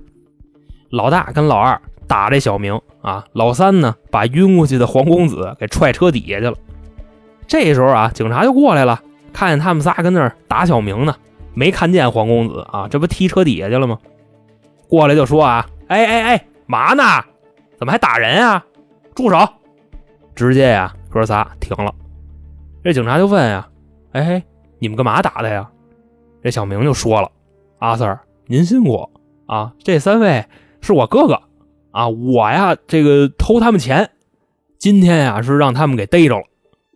[0.90, 6.56] 老大跟老二打这小明啊，老三呢把晕过去的黄公子给踹车底下去了。
[7.48, 11.14] 这时候啊，警察就过来了，看见他们仨跟那儿打小明呢，
[11.56, 13.98] 没看见黄公子啊，这不踢车底下去了吗？
[14.88, 17.02] 过来就说啊，哎哎哎，嘛呢？
[17.78, 18.62] 怎么还打人啊？
[19.14, 19.38] 住手！
[20.34, 21.92] 直接呀，哥仨停了。
[22.84, 23.66] 这警察就问呀，
[24.12, 24.44] 哎，
[24.78, 25.66] 你们干嘛打他呀？
[26.42, 27.30] 这小明就说了，
[27.78, 29.08] 阿 Sir，您辛苦
[29.46, 30.44] 啊，这三位。
[30.82, 31.40] 是我哥哥
[31.90, 34.10] 啊，我呀，这个偷他们钱，
[34.78, 36.44] 今天呀是让他们给逮着了，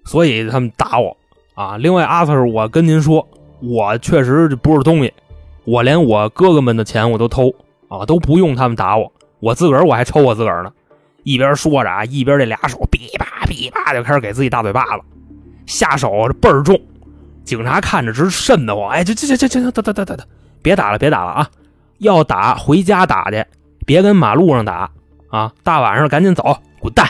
[0.05, 1.17] 所以他们打我
[1.55, 1.77] 啊。
[1.77, 3.27] 另外，阿 Sir，我跟您说，
[3.61, 5.13] 我确实不是东西，
[5.65, 7.55] 我连我哥哥们的钱我都偷
[7.89, 10.73] 啊，都不用他们打我，我自个儿我还抽我自个儿呢。
[11.23, 15.03] 一边说着啊，一边这俩手噼啪噼啪就开始给自己大嘴巴子，
[15.67, 16.81] 下手倍儿重。
[17.45, 20.25] 警察看着直瘆得慌，哎，这这这这这，这得得得得，
[20.63, 21.51] 别打了，别打了啊！
[21.99, 23.45] 要打回家打去。
[23.87, 24.89] 别跟马路上打
[25.31, 25.53] 啊！
[25.65, 27.09] 大晚上赶紧走，滚蛋！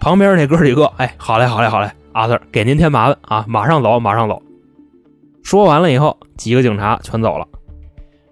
[0.00, 3.44] 旁边那哥几个，哎，好嘞，好嘞，好嘞，阿 Sir 给您添麻烦啊！
[3.46, 4.40] 马上走，马上走。
[5.50, 7.44] 说完了以后，几个警察全走了。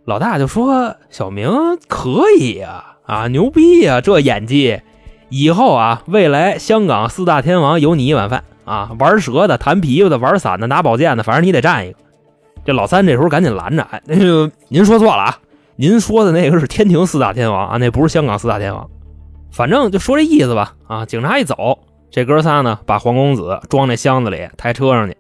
[0.05, 1.51] 老大就说：“小明
[1.89, 4.81] 可以呀，啊，牛逼呀，这演技！
[5.29, 8.93] 以后啊，未来香港四大天王有你一碗饭啊！
[9.01, 11.99] 玩蛇的、弹琵琶的、玩伞的、拿宝剑的，反正你得占一个。”
[12.65, 15.39] 这老三这时候赶紧拦着：“哎，那个您说错了啊！”
[15.75, 18.89] 您说的那个是天庭四大天王啊，那不是香港四大天王。
[19.51, 20.77] 反正就说这意思吧。
[20.87, 21.81] 啊，警察一走，
[22.13, 25.17] 这哥仨呢把黄公子装那箱子里，抬车上去。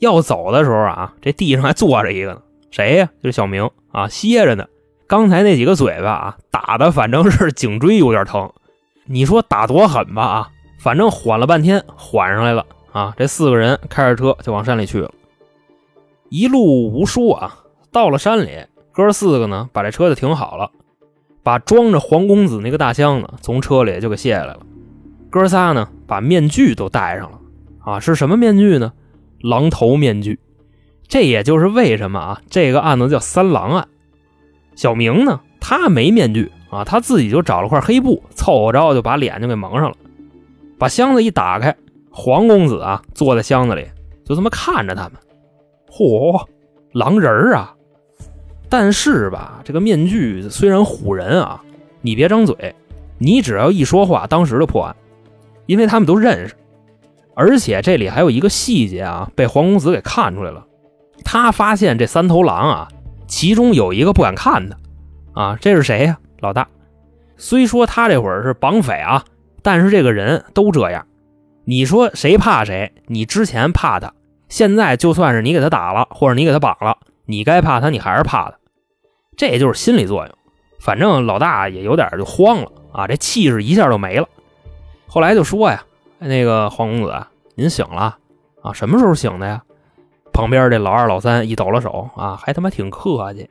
[0.00, 3.08] 要走的时候啊，这地上还坐着一个呢，谁呀？
[3.22, 4.66] 就是小明啊，歇着呢。
[5.06, 8.50] 刚才那几个嘴巴啊，打的反正是颈椎有点疼。
[9.06, 10.22] 你说打多狠吧？
[10.22, 13.14] 啊，反正缓了半天，缓上来了啊。
[13.16, 15.10] 这四个人开着车就往山里去了。
[16.28, 17.58] 一路无书啊，
[17.92, 18.66] 到了山里。
[18.92, 20.70] 哥四个呢，把这车子停好了，
[21.42, 24.60] 把装着黄公子那个大箱子从车里就给卸下来了。
[25.28, 27.38] 哥仨呢，把面具都戴上了
[27.84, 28.92] 啊，是什么面具呢？
[29.40, 30.38] 狼头面具，
[31.08, 33.88] 这也就是为什么啊，这个案子叫三狼案。
[34.74, 39.96] 小明呢，他没面具啊，他自己就找了块黑布，凑合着就把脸就给蒙上了。
[40.78, 41.76] 把箱子一打开，
[42.10, 43.86] 黄公子啊坐在箱子里，
[44.24, 45.12] 就这么看着他们。
[45.90, 46.46] 嚯，
[46.92, 47.74] 狼人儿啊！
[48.68, 51.62] 但是吧，这个面具虽然唬人啊，
[52.00, 52.74] 你别张嘴，
[53.18, 54.94] 你只要一说话，当时就破案，
[55.66, 56.54] 因为他们都认识。
[57.40, 60.66] 而且这里还有一个细节啊，被黄公子给看出来了。
[61.24, 62.88] 他发现这三头狼啊，
[63.26, 64.76] 其中有一个不敢看的，
[65.32, 66.18] 啊，这是谁呀？
[66.40, 66.68] 老大。
[67.38, 69.24] 虽说他这会儿是绑匪啊，
[69.62, 71.06] 但是这个人都这样。
[71.64, 72.92] 你说谁怕谁？
[73.06, 74.12] 你之前怕他，
[74.50, 78.58] 现在就算是你给他打了，或者你给他绑了，你该怕他，你还是怕他。
[79.34, 80.34] 这也就是心理作用。
[80.78, 84.28] 反正老大也有点就慌了啊，这气势一下就没了。
[85.06, 85.82] 后来就说呀
[86.20, 87.26] ：“那个黄公子，
[87.60, 88.16] 您醒了
[88.62, 88.72] 啊？
[88.72, 89.62] 什么时候醒的呀？”
[90.32, 93.50] 旁边这老二、老三一抖了手啊，还他妈挺客气。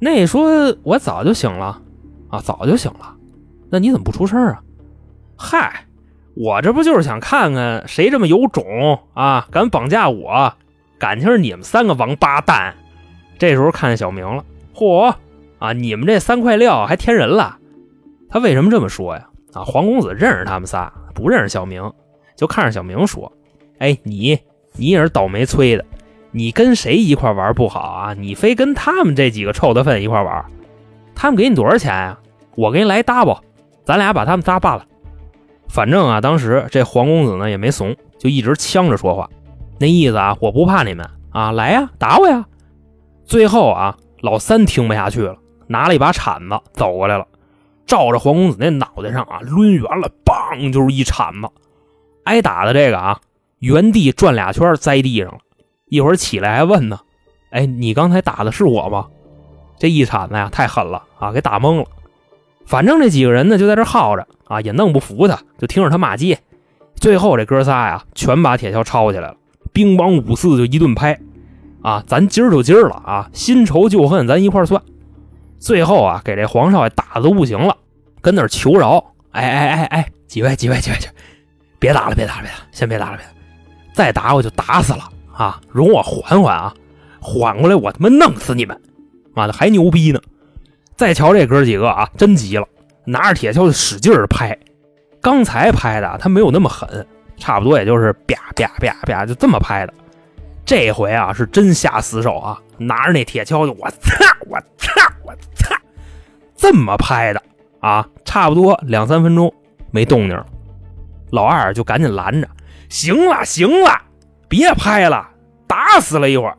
[0.00, 1.80] 那说我早就醒了
[2.28, 3.14] 啊，早就醒了。
[3.70, 4.60] 那你怎么不出声啊？
[5.38, 5.86] 嗨，
[6.34, 10.52] 我这不就是想看看谁这么有种啊，敢绑架我？
[10.98, 12.74] 感情是你们三个王八蛋。
[13.38, 15.14] 这时候看见小明了，嚯
[15.58, 15.72] 啊！
[15.72, 17.58] 你们这三块料还添人了。
[18.28, 19.28] 他为什么这么说呀？
[19.52, 21.92] 啊，黄公子认识他们仨，不认识小明，
[22.42, 23.32] 就看着小明说
[23.78, 24.38] ：“哎，你。”
[24.74, 25.84] 你也是倒霉催的，
[26.30, 28.14] 你跟谁一块玩不好啊？
[28.14, 30.46] 你非跟他们这几个臭的粪一块玩，
[31.14, 32.18] 他们给你多少钱呀？
[32.54, 33.38] 我给你来 double，
[33.84, 34.86] 咱俩把他们仨办了。
[35.68, 39.28] 反正啊，当时这黄公子呢也没怂，就一直呛着说话，
[39.78, 42.46] 那意思啊，我不怕你们啊，来呀，打我呀！
[43.26, 47.26] 最后啊，老三听不下去了，拿了一把铲子走过来了，
[47.84, 51.48] 照着黄公子那脑袋上啊抡圆了，梆就是一铲子，
[52.24, 53.20] 挨打的这个啊。
[53.58, 55.38] 原地转俩圈，栽地上了。
[55.86, 56.98] 一会儿起来还问呢
[57.50, 59.06] ：“哎，你刚才打的是我吗？”
[59.78, 61.86] 这一铲子呀，太狠了啊，给打懵了。
[62.66, 66.38] 反正这几个人呢，就在这耗着啊，也弄不服他，就听着他骂街。
[66.96, 69.36] 最后这哥仨呀，全把铁锹抄起来了，
[69.72, 71.18] 兵王五四就一顿拍
[71.82, 72.02] 啊！
[72.06, 74.82] 咱今儿就今儿了啊，新仇旧恨咱一块算。
[75.58, 77.76] 最后啊，给这黄少爷打的都不行了，
[78.20, 80.96] 跟那求饶：“哎哎哎哎，几位几位几位，
[81.82, 83.26] 别打了，别打了，别打，先别打了，别。”
[83.92, 85.60] 再打我就打死了啊！
[85.68, 86.72] 容我缓缓啊，
[87.20, 88.80] 缓过来我他妈弄死你们！
[89.34, 90.20] 妈的还牛逼呢！
[90.94, 92.64] 再瞧这哥几个啊，真急了，
[93.04, 94.56] 拿着铁锹就使劲儿拍。
[95.20, 97.04] 刚才拍的他没有那么狠，
[97.36, 99.92] 差不多也就是啪啪啪啪就这么拍的。
[100.64, 104.88] 这回啊是真下死手啊，拿着那铁锹就我操我操
[105.24, 105.74] 我操，
[106.56, 107.42] 这么拍的
[107.80, 109.52] 啊，差不多两三分钟
[109.90, 110.46] 没动静了。
[111.32, 112.48] 老二就赶紧拦着。
[112.88, 114.00] 行了行了，
[114.48, 115.28] 别拍了，
[115.66, 116.56] 打死了一会儿，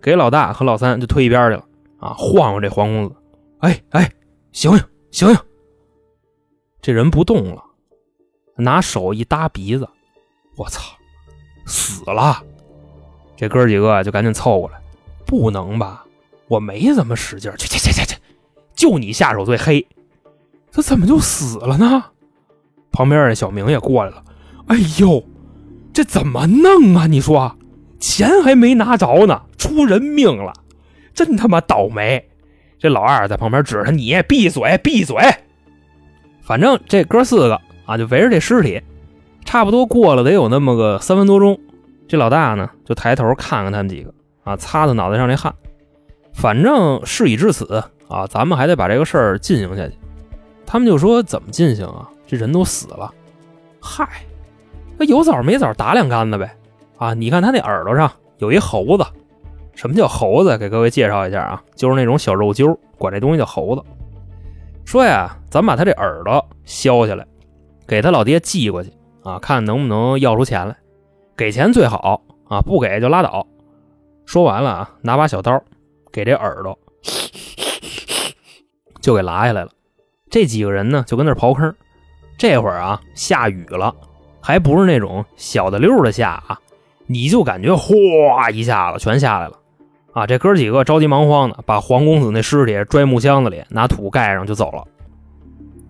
[0.00, 1.64] 给老大和老三就推一边去了
[2.00, 2.14] 啊！
[2.16, 3.14] 晃晃这黄公子，
[3.60, 4.10] 哎哎，
[4.52, 5.38] 醒醒醒醒！
[6.80, 7.62] 这人不动了，
[8.56, 9.86] 拿手一搭鼻子，
[10.56, 10.80] 我操，
[11.66, 12.42] 死了！
[13.36, 14.80] 这哥几个就赶紧凑过来，
[15.26, 16.04] 不能吧？
[16.48, 18.16] 我没怎么使劲，去去去去去，
[18.74, 19.86] 就你下手最黑，
[20.72, 22.04] 他怎么就死了呢？
[22.94, 24.22] 旁边的小明也过来了，
[24.68, 25.22] 哎呦！
[25.92, 27.06] 这怎么弄啊？
[27.08, 27.56] 你说，
[28.00, 30.52] 钱还没拿着呢，出人命了，
[31.12, 32.28] 真他妈倒霉！
[32.78, 35.16] 这老二在旁边指着：“你闭嘴，闭嘴！”
[36.42, 38.80] 反正这哥四个啊，就围着这尸体，
[39.44, 41.58] 差不多过了得有那么个三分多钟。
[42.06, 45.54] 这老大呢，就抬头看看他们几个啊，擦擦脑袋上这汗。
[46.32, 49.94] 反正事已至此啊，咱们还得把这个事儿进行下去。
[50.66, 52.08] 他们就说：“怎么进行啊？
[52.26, 53.12] 这人都死了。”
[53.80, 54.08] 嗨。
[54.96, 56.56] 那有枣没枣打两竿子呗，
[56.98, 57.12] 啊！
[57.14, 58.08] 你看他那耳朵上
[58.38, 59.04] 有一猴子，
[59.74, 60.56] 什么叫猴子？
[60.56, 63.82] 给各位介绍一下啊，就是那种小肉揪，管这东西叫猴子。
[64.84, 67.26] 说呀，咱把他这耳朵削下来，
[67.88, 68.92] 给他老爹寄过去
[69.24, 70.76] 啊，看能不能要出钱来。
[71.36, 73.44] 给钱最好啊，不给就拉倒。
[74.26, 75.60] 说完了啊，拿把小刀
[76.12, 76.78] 给这耳朵
[79.02, 79.72] 就给拉下来了。
[80.30, 81.74] 这几个人呢，就跟那刨坑。
[82.36, 83.94] 这会儿啊，下雨了。
[84.40, 86.58] 还不是那种小的溜的下啊，
[87.06, 89.58] 你就感觉哗一下子全下来了
[90.12, 90.26] 啊！
[90.26, 94.84] 这哥几个着急忙慌的把黄公子那尸体拽木箱子里，拿土盖上就走了。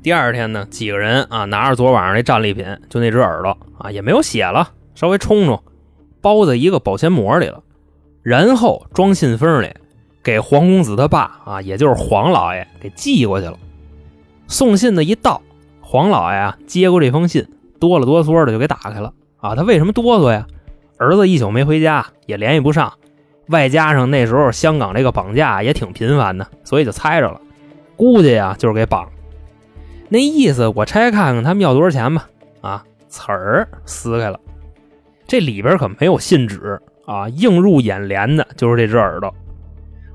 [0.05, 5.61] 第二天呢，几个人啊拿着昨晚上那战利品，就那只耳朵啊也没有血了，稍微冲冲，
[6.21, 7.61] 包在一个保鲜膜里了，
[8.23, 9.75] 然后装信封里，
[10.23, 13.59] 给黄公子他爸啊，也就是黄老爷给寄过去了。
[14.47, 15.43] 送信的一到，
[15.95, 17.47] 黄老爷啊接过这封信。
[17.79, 19.55] 哆了哆嗦的就给打开了啊！
[19.55, 20.45] 他为什么哆嗦呀？
[20.99, 22.95] 儿子一宿没回家，也联系不上，
[23.47, 27.41] 外加上那时候香港这个绑架也挺频繁的，所以就猜着了，
[27.95, 29.09] 估计呀就是给绑。
[30.09, 32.29] 那意思我拆开看看他们要多少钱吧。
[32.61, 34.41] 啊，词儿撕开了，
[35.29, 39.33] 这里边可没有信纸啊，映入眼帘的就是这只耳朵，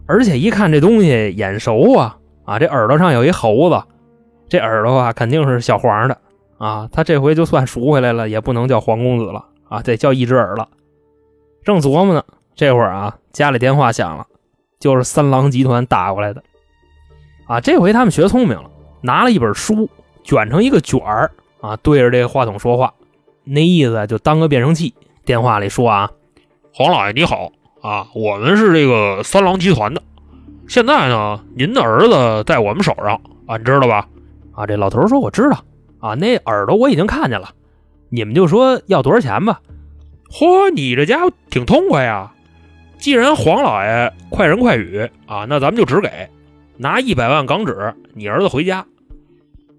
[0.08, 3.82] 而且一看这东西眼熟啊啊，这耳朵上有一猴子，
[4.50, 6.18] 这耳朵啊肯定是小黄的
[6.58, 10.68] 啊，他这回就算赎回来了，也不能叫黄公子了啊，得叫一只耳了。
[11.64, 12.24] 正琢磨呢，
[12.56, 14.26] 这会儿啊家里电话响了，
[14.80, 16.44] 就是三郎集团打过来的
[17.48, 18.70] 啊，这回他们学聪明了，
[19.02, 19.90] 拿了一本书
[20.24, 21.32] 卷成一个卷儿。
[21.62, 22.94] 啊，对着这个话筒说话，
[23.44, 24.94] 那意思就当个变声器。
[25.26, 26.10] 电话里说啊，
[26.74, 30.02] 黄老爷你好啊，我们是这个三郎集团的。
[30.70, 34.08] 现在呢，您的儿子在我们手上啊，你知道吧？
[34.60, 35.64] 啊，这老头说我知道
[36.02, 37.50] 啊，那耳朵我已经看见了。
[38.10, 39.62] 你们就说要多少钱吧。
[40.30, 42.30] 嚯，你这家伙挺痛快呀！
[42.98, 46.10] 既然黄老爷快人快语啊，那咱们就只给
[46.76, 48.86] 拿一百万港纸，你儿子回家。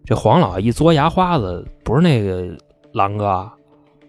[0.07, 2.57] 这黄老爷一嘬牙花子，不是那个
[2.95, 3.26] 狼哥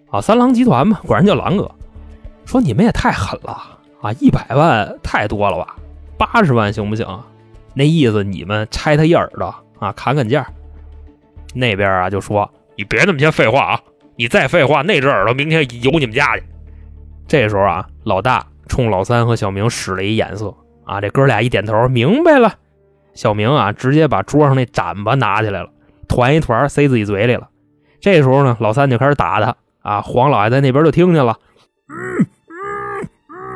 [0.09, 1.69] 啊，三郎集团嘛， 管人叫狼哥。
[2.45, 3.61] 说你们也太狠了
[4.01, 5.75] 啊，一百万太多了吧？
[6.17, 7.05] 八十万行不行？
[7.73, 10.49] 那意思你们拆他一耳朵啊，砍砍价。
[11.53, 13.79] 那边啊就说你别那么些废话啊，
[14.15, 16.43] 你再废话，那只耳朵明天游你们家去。
[17.27, 20.53] 这时候啊，老大冲老三和小明使了一眼色
[20.85, 22.55] 啊，这哥俩一点头，明白了。
[23.13, 25.69] 小明啊，直接把桌上那盏子拿起来了。
[26.07, 27.49] 团一团塞自己嘴里了，
[27.99, 30.01] 这时候呢，老三就开始打他啊。
[30.01, 31.37] 黄老爷在那边就听见了，
[31.89, 33.07] 嗯嗯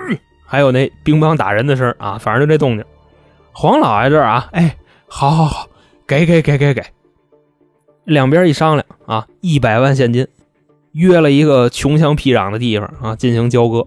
[0.09, 2.85] 嗯，还有那乒乓打人的声啊，反正就这动静。
[3.51, 4.75] 黄老爷这儿啊，哎，
[5.07, 5.67] 好好好，
[6.07, 6.81] 给给给给给。
[8.05, 10.27] 两边一商量啊，一百万现金，
[10.93, 13.85] 约了一个穷乡僻壤的地方啊进行交割。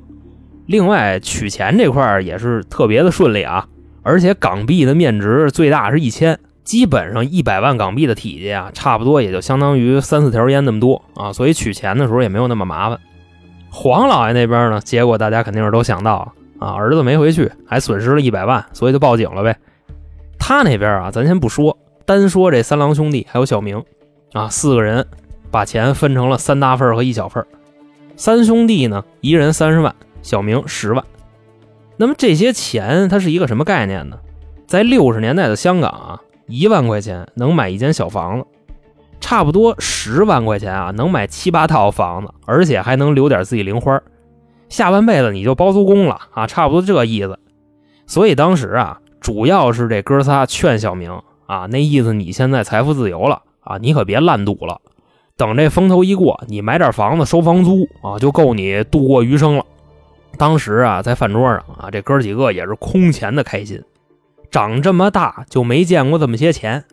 [0.67, 3.67] 另外取钱这块也是特别的顺利啊，
[4.03, 6.39] 而且港币的面值最大是一千。
[6.65, 13.01] 基本上一百万港币的体积啊，差不多也就相当于三四条烟那么多啊，所以取钱的时候也没有那么麻烦。
[13.71, 19.57] 黄老爷那边呢，结果大家肯定是都想到了啊，儿子没回去，还损失了一百万，所以就报警了呗。
[20.39, 23.83] 他那边啊，咱先不说，单说这三郎兄弟还有小明
[24.33, 25.07] 啊，四个人
[25.51, 27.45] 把钱分成了三大份和一小份。
[28.17, 31.05] 三兄弟呢，一人三十万，小明十万。
[31.97, 34.19] 那么这些钱它是一个什么概念呢？
[34.67, 36.21] 在六十年代的香港啊。
[36.51, 38.47] 一万块钱能买一间小房子，
[39.21, 44.01] 差不多十万块钱啊，能买七八套房子，而且还能留点自己零花，
[44.71, 47.39] 下半辈子你就包租公了啊，差不多这意思。
[48.07, 54.81] 所以当时啊，主要是这哥仨劝小明啊，那意思你现在财富自由了啊，你可别烂赌了，
[55.37, 59.65] 等这风头一过，你买点房子收房租啊，就够你度过余生了。
[60.39, 63.83] 当时啊，在饭桌上啊，这哥几个也是空前的开心。
[64.51, 66.85] 长这么大就没见过这么些钱，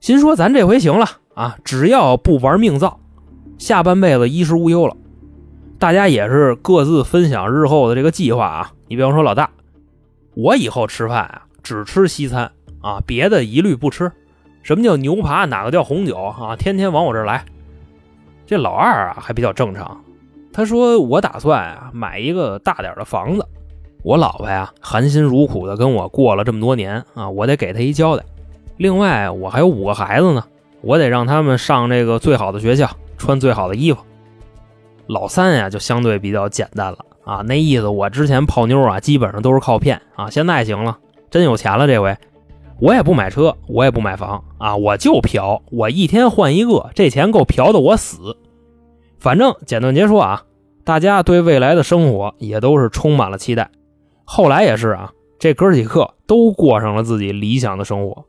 [0.00, 1.56] 心说咱这回行了啊！
[1.64, 3.00] 只要不玩命造，
[3.56, 4.94] 下半辈子衣食无忧了。
[5.78, 8.72] 大家也是各自分享日后的这个计划啊。
[8.88, 9.48] 你比方说老大，
[10.34, 12.52] 我以后吃饭啊只吃西餐
[12.82, 14.12] 啊，别的一律不吃。
[14.62, 15.44] 什么叫牛扒？
[15.44, 16.56] 哪个叫红酒啊？
[16.56, 17.44] 天天往我这儿来。
[18.46, 20.02] 这老二啊还比较正常，
[20.52, 23.46] 他说我打算啊买一个大点的房子。
[24.02, 28.24] 我老婆呀，含辛茹苦的跟我过了这么多年啊，我得给她一交代。
[28.76, 30.44] 另外，我还有五个孩子呢，
[30.80, 34.02] 我得让他们上这个最好的学校，穿最好的衣服。
[35.06, 40.98] 老三呀，就相对比较简单了啊，那意思我之前泡妞啊，基本上都是靠骗啊，现在行了，
[41.30, 42.16] 真有钱了，这回
[42.82, 48.36] 我也不买车，我也不买房啊，我就嫖，我一天换一个，这钱够嫖的我死。
[49.20, 50.42] 反正简短结束啊，
[50.82, 53.70] 大家对未来的生活也都是充满了期待。
[54.24, 58.24] 后来也是啊，这哥几个都过上了自己理想的生活。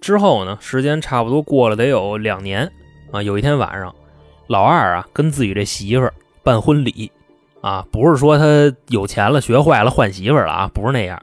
[0.00, 2.72] 之后呢，时间差不多过了得有两年
[3.12, 3.22] 啊。
[3.22, 3.94] 有一天晚上，
[4.46, 7.12] 老二啊跟自己这媳妇儿办婚礼
[7.60, 11.22] 啊，不是说他有钱了学坏了换媳妇儿了啊，不是那样，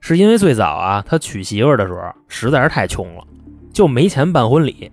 [0.00, 3.22] 是因为最早啊他娶媳妇的时候实在是太穷了，
[3.72, 4.90] 就没钱办婚礼。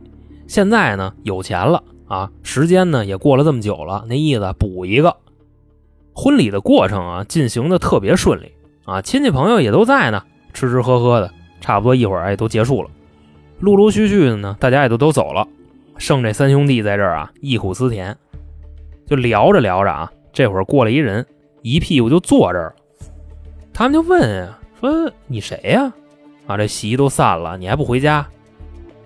[0.48, 5.16] 现在呢有钱了啊，时间呢也过了这么久了，那意思补一个。
[6.14, 8.52] 婚礼的过程啊，进行的特别顺利
[8.86, 11.32] 啊，亲戚朋友也都在呢，吃吃喝喝的，
[11.62, 12.90] 差不多一会儿也都结束了。
[13.60, 15.48] 陆陆续续的呢，大家也都都走了，
[15.98, 18.18] 剩这三兄弟在这儿啊，忆苦思甜，
[19.06, 21.26] 就聊着聊着啊，这会儿过来一人，
[21.62, 22.76] 一屁股就坐这儿了。
[23.74, 25.92] 他们就问啊，说你谁呀？
[26.46, 28.26] 啊，这席都散了，你还不回家？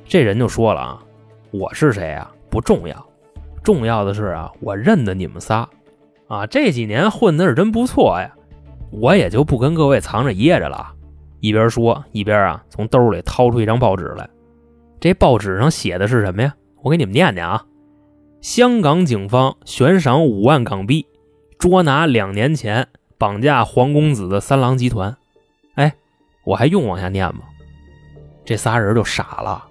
[0.05, 1.03] 这人就说了啊，
[1.51, 2.29] 我是谁啊？
[2.49, 3.07] 不重要，
[3.63, 5.67] 重要的是啊，我认得你们仨。
[6.27, 8.33] 啊，这几年混的是真不错呀！
[8.91, 10.93] 我也就不跟各位藏着掖着了。
[11.39, 14.29] 一边说一边啊，从兜里掏出一张报纸来。
[14.99, 16.53] 这报纸上写的是什么呀？
[16.81, 17.65] 我给你们念念啊。
[18.41, 21.07] 香港警方悬赏五万港币，
[21.57, 25.15] 捉拿两年前绑架黄公子的三狼集团。
[26.51, 27.43] 我还用往下念吗？
[28.43, 29.63] 这仨人就傻了。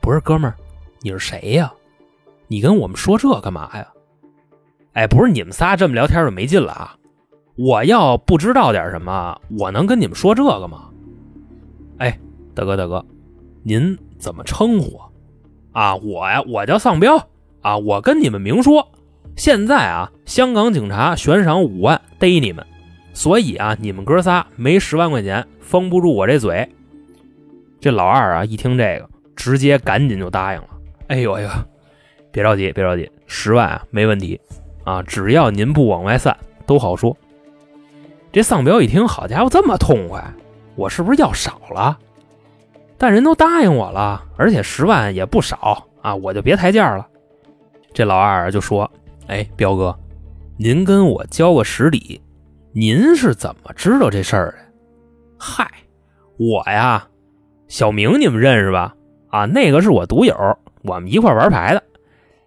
[0.00, 0.54] 不是哥们儿，
[1.00, 1.72] 你是谁呀？
[2.46, 3.88] 你跟我们说这干嘛呀？
[4.92, 6.96] 哎，不是你们仨这么聊天就没劲了啊！
[7.56, 10.88] 我要不知道点什么，我能跟你们说这个吗？
[11.98, 12.16] 哎，
[12.54, 13.04] 大哥大哥，
[13.64, 15.00] 您怎么称呼
[15.72, 15.96] 啊？
[15.96, 17.16] 我呀，我叫丧彪
[17.60, 17.76] 啊！
[17.76, 18.88] 我跟你们明说，
[19.34, 22.64] 现在啊，香港警察悬赏五万逮你们，
[23.14, 26.68] 所以啊，你们哥仨没十万块钱封不住我这嘴。
[27.80, 30.68] 这老二啊，一听这个，直接赶紧就答应了。
[31.06, 31.48] 哎呦哎呦，
[32.30, 34.38] 别着急别着急，十万啊没问题
[34.84, 36.36] 啊，只要您不往外散，
[36.66, 37.16] 都好说。
[38.32, 40.22] 这丧彪一听，好家伙，这么痛快！
[40.74, 41.96] 我是不是要少了？
[42.98, 47.06] 但人都答应我了，而且十万也不少啊，我就别抬价了。
[47.92, 48.90] 这老二就说
[49.28, 49.96] ：“哎，彪哥，
[50.56, 52.20] 您跟我交个实底，
[52.76, 54.58] 您是怎么知道这事儿的？”
[55.38, 55.70] 嗨，
[56.38, 57.06] 我呀，
[57.68, 58.94] 小明你们认识吧？
[59.30, 60.34] 啊，那个是我赌友，
[60.82, 61.82] 我们一块玩牌的。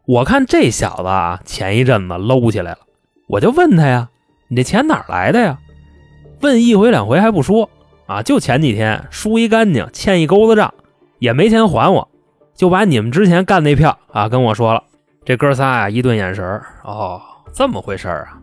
[0.06, 2.80] 我看这小子啊，前一阵子搂起来了，
[3.28, 4.10] 我就问他呀
[4.50, 5.60] ：“你这钱哪来的呀？”
[6.42, 7.70] 问一回两回还不说。
[8.06, 10.74] 啊，就前几天输一干净，欠一钩子账，
[11.20, 12.10] 也没钱还我，
[12.54, 14.84] 就把你们之前干那票啊跟我说了。
[15.26, 17.22] 这哥仨呀一顿眼神哦，
[17.54, 18.40] 这么回事啊？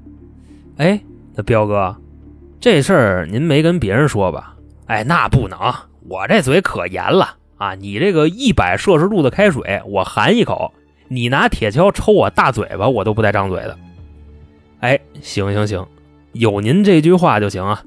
[0.76, 1.03] 哎，
[1.35, 1.97] 那彪哥，
[2.61, 4.55] 这事儿您没跟别人说吧？
[4.87, 5.59] 哎，那不能，
[6.09, 7.74] 我这嘴可严了啊！
[7.74, 10.72] 你这个一百摄氏度的开水，我含一口，
[11.09, 13.76] 你拿铁锹抽我大嘴巴，我都不带张嘴的。
[14.80, 15.87] 哎，行行行，
[16.32, 17.82] 有您这句话就行啊。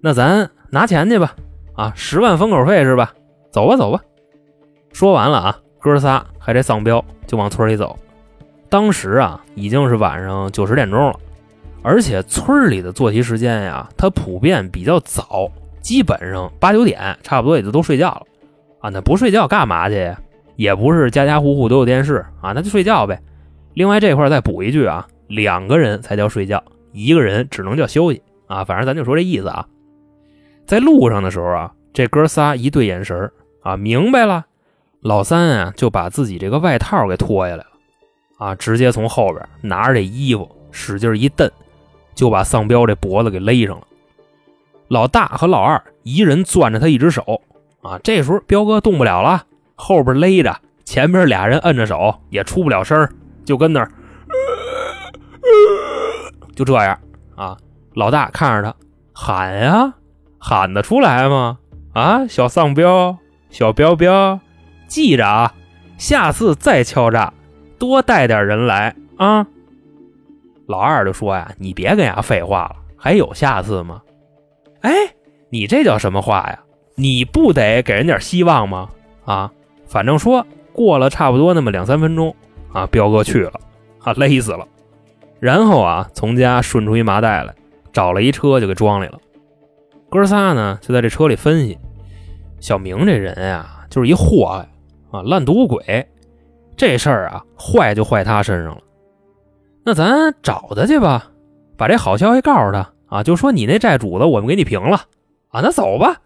[0.00, 0.50] 那咱。
[0.68, 1.36] 拿钱去吧，
[1.74, 3.14] 啊，十万封口费是吧？
[3.52, 4.00] 走吧，走吧。
[4.92, 7.96] 说完了啊，哥仨还这丧彪就往村里走。
[8.68, 11.14] 当时啊，已经是晚上九十点钟了，
[11.86, 15.48] 而且村里的作息时间呀，它普遍比较早，
[15.80, 18.22] 基本上八九点差不多也就都睡觉了。
[18.80, 20.12] 啊，那不睡觉干嘛去？
[20.56, 23.22] 也不是家家户户都有电视啊，那就睡觉呗。
[23.74, 26.60] 另外这块再补一句啊，两个人才叫睡觉，
[26.90, 28.64] 一个人只能叫休息啊。
[28.64, 29.64] 反正咱就说这意思啊。
[30.66, 33.30] 在路上的时候啊，这哥仨一对眼神
[33.62, 34.44] 啊，明白了。
[35.02, 37.66] 老三啊，就把自己这个外套给脱下来了，
[38.38, 41.48] 啊，直接从后边拿着这衣服使劲一蹬，
[42.16, 43.86] 就把丧彪这脖子给勒上了。
[44.88, 47.40] 老大和老二一人攥着他一只手，
[47.82, 49.44] 啊，这时候彪哥动不了了，
[49.76, 53.08] 后边勒着，前边俩人摁着手也出不了声
[53.44, 53.88] 就跟那儿，
[56.56, 56.98] 就这样
[57.36, 57.56] 啊。
[57.94, 58.76] 老大看着他
[59.12, 59.94] 喊呀。
[60.38, 61.58] 喊得出来吗？
[61.92, 63.18] 啊，小丧彪，
[63.50, 64.38] 小彪彪，
[64.86, 65.54] 记着啊，
[65.98, 67.32] 下次再敲诈，
[67.78, 69.46] 多带点人来啊。
[70.66, 74.02] 老二就说呀：“你别跟伢废话了，还有下次吗？”
[74.82, 74.92] 哎，
[75.48, 76.58] 你这叫什么话呀？
[76.96, 78.88] 你不得给人点希望吗？
[79.24, 79.52] 啊，
[79.86, 82.34] 反正说过了差不多那么两三分钟
[82.72, 83.60] 啊，彪哥去了，
[84.00, 84.66] 啊，勒死了。
[85.38, 87.54] 然后啊，从家顺出一麻袋来，
[87.92, 89.18] 找了一车就给装里了。
[90.08, 91.78] 哥仨呢，就在这车里分析，
[92.60, 94.68] 小明这人呀，就是一祸害
[95.10, 96.06] 啊，烂赌鬼。
[96.76, 98.80] 这事儿啊，坏就坏他身上了。
[99.88, 101.30] 那咱找他去吧，
[101.76, 104.96] 把这好消息告诉他啊，就说你那债主子我们给你平了
[105.50, 105.60] 啊。
[105.60, 106.16] 那走吧，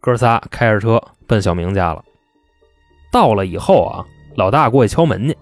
[0.00, 2.02] 哥仨开着车奔小明家了。
[3.12, 5.38] 到了以后啊，老大过去敲门去。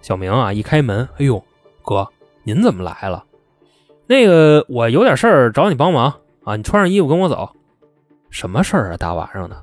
[0.00, 1.44] 小明啊，一开门，哎呦，
[1.82, 2.08] 哥，
[2.44, 3.22] 您怎么来了？
[4.06, 6.14] 那个，我有点事儿找你帮忙。
[6.44, 7.50] 啊，你穿上衣服跟我走，
[8.30, 8.96] 什么事儿啊？
[8.96, 9.62] 大晚上的，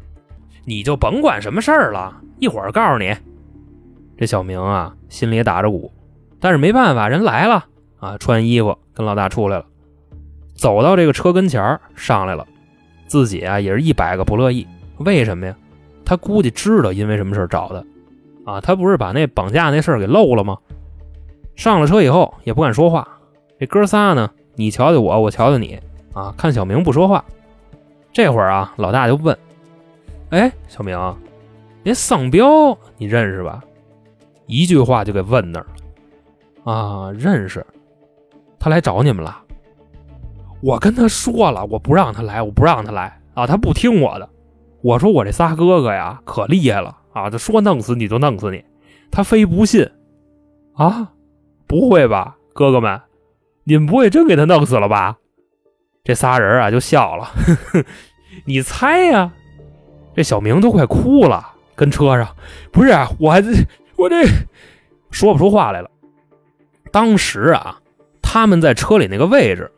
[0.65, 3.11] 你就甭管什么事儿了，一会儿告诉你。
[4.19, 5.91] 这小明啊，心里打着鼓，
[6.43, 7.63] 但是没办法，人来了
[8.01, 9.65] 啊，穿衣服跟老大出来了，
[10.53, 12.45] 走到这个车跟前上来了，
[13.07, 14.67] 自己啊也是一百个不乐意。
[14.97, 15.55] 为什么呀？
[16.03, 17.85] 他估计知道因为什么事找的
[18.45, 20.57] 啊，他不是把那绑架那事儿给漏了吗？
[21.55, 23.07] 上了车以后也不敢说话。
[23.57, 25.79] 这哥仨呢，你瞧瞧我，我瞧瞧你。
[26.11, 26.35] 啊！
[26.37, 27.23] 看小明不说话，
[28.11, 29.35] 这会儿啊，老大就问
[30.29, 30.99] ：“哎，小明，
[31.83, 33.63] 那丧彪你认识吧？”
[34.45, 35.67] 一句话就给问那儿了。
[36.63, 37.65] 啊，认识。
[38.59, 39.39] 他来找你们了。
[40.61, 43.45] 我跟他说了，我不让他来，我不让他来啊！
[43.45, 44.29] 他不听我的。
[44.81, 47.29] 我说我这仨哥哥呀，可厉害了啊！
[47.29, 48.63] 他说弄死你就弄死你，
[49.11, 49.89] 他非不信。
[50.75, 51.11] 啊？
[51.67, 53.01] 不会吧，哥哥们，
[53.65, 55.17] 你们不会真给他弄死了吧？
[56.03, 57.85] 这仨人啊就笑了，呵 呵
[58.45, 59.31] 你猜呀？
[60.15, 61.45] 这小明都快哭了，
[61.75, 62.27] 跟车上
[62.71, 63.41] 不是啊，我还
[63.97, 64.23] 我这
[65.11, 65.89] 说不出话来了。
[66.93, 67.79] 当时啊，
[68.21, 69.71] 他们在车里那个位置，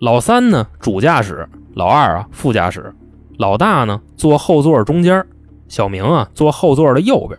[0.00, 2.90] 老三呢主驾驶，老二啊副驾驶，
[3.36, 5.22] 老大呢坐后座中间，
[5.68, 7.38] 小明啊坐后座的右边。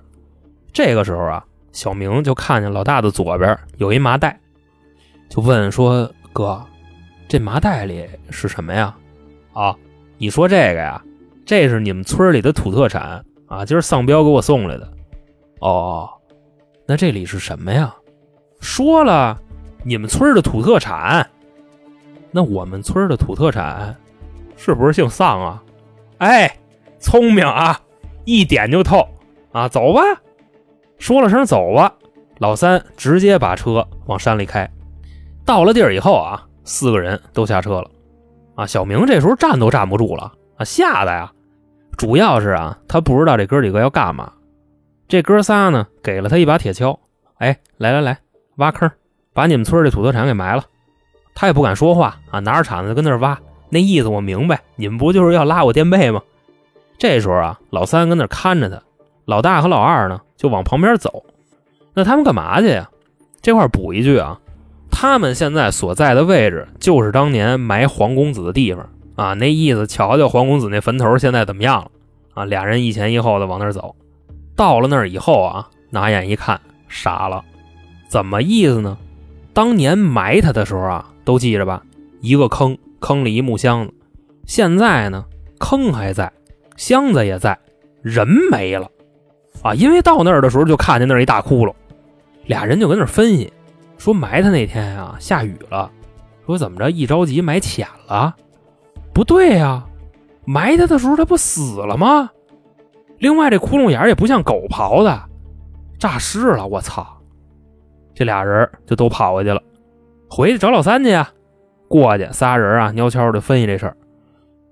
[0.71, 4.39] 这个时候啊，小明就看见老大的左边有一麻袋，
[5.27, 6.63] 就问说：“哥，
[7.27, 8.95] 这麻袋里是什么呀？”
[9.53, 9.75] 啊，
[10.19, 11.01] 你说这个呀，
[11.47, 14.87] 这是你们村里的土特产啊，今儿丧彪给我送来的。
[15.61, 16.07] 哦，
[16.85, 17.91] 那这里是什么呀？
[18.65, 19.39] 说了，
[19.83, 21.29] 你们村的土特产。
[22.31, 23.95] 那我们村的土特产
[24.57, 25.63] 是不是姓丧啊？
[26.17, 26.51] 哎，
[26.99, 27.79] 聪明啊，
[28.25, 29.07] 一点就透
[29.51, 29.69] 啊！
[29.69, 30.01] 走吧，
[30.97, 31.93] 说了声走吧，
[32.39, 34.69] 老三直接把车往山里开。
[35.45, 37.89] 到了地儿以后啊，四个人都下车了。
[38.55, 41.31] 啊，小明这时候站都站不住了啊，吓得呀！
[41.95, 44.33] 主要是啊，他不知道这哥几个要干嘛。
[45.07, 46.97] 这哥仨呢，给了他一把铁锹，
[47.37, 48.17] 哎，来来来。
[48.55, 48.89] 挖坑，
[49.33, 50.63] 把你们村的土特产给埋了。
[51.33, 53.37] 他也不敢说话啊，拿着铲子跟那挖。
[53.69, 56.21] 那意思我明白，你们不就是要拉我垫背吗？
[56.97, 58.81] 这时候啊，老三跟那看着他，
[59.25, 61.25] 老大和老二呢就往旁边走。
[61.93, 62.89] 那他们干嘛去呀？
[63.41, 64.39] 这块补一句啊，
[64.89, 69.33] 他们现在所在的位置就是当年埋黄公子的地方啊。
[69.33, 71.91] 那意思，瞧瞧黄公子那坟头现在怎么样了
[72.33, 72.45] 啊？
[72.45, 73.95] 俩人一前一后的往那儿走。
[74.55, 77.43] 到了那儿以后啊，拿眼一看，傻了。
[78.15, 78.97] 怎么意思呢？
[79.53, 81.83] 当年埋他的时候啊，都记着吧？
[82.21, 83.93] 一个坑，坑里一木箱子。
[84.45, 85.25] 现在呢，
[85.59, 86.31] 坑还在，
[86.77, 87.59] 箱子也在，
[88.01, 88.89] 人没了
[89.61, 89.73] 啊！
[89.73, 91.73] 因为到那儿的时候就看见那儿一大窟窿，
[92.45, 93.51] 俩人就跟那儿分析，
[93.97, 95.91] 说埋他那天啊下雨了，
[96.45, 98.33] 说怎么着一着急埋浅了？
[99.13, 99.83] 不对呀，
[100.45, 102.29] 埋他的时候他不死了吗？
[103.17, 105.21] 另外这窟窿眼也不像狗刨的，
[105.99, 106.65] 诈尸了！
[106.65, 107.05] 我操！
[108.15, 109.61] 这俩人就都跑回去了，
[110.29, 111.29] 回去找老三去呀。
[111.87, 113.95] 过去仨人啊，悄悄的分析这事儿。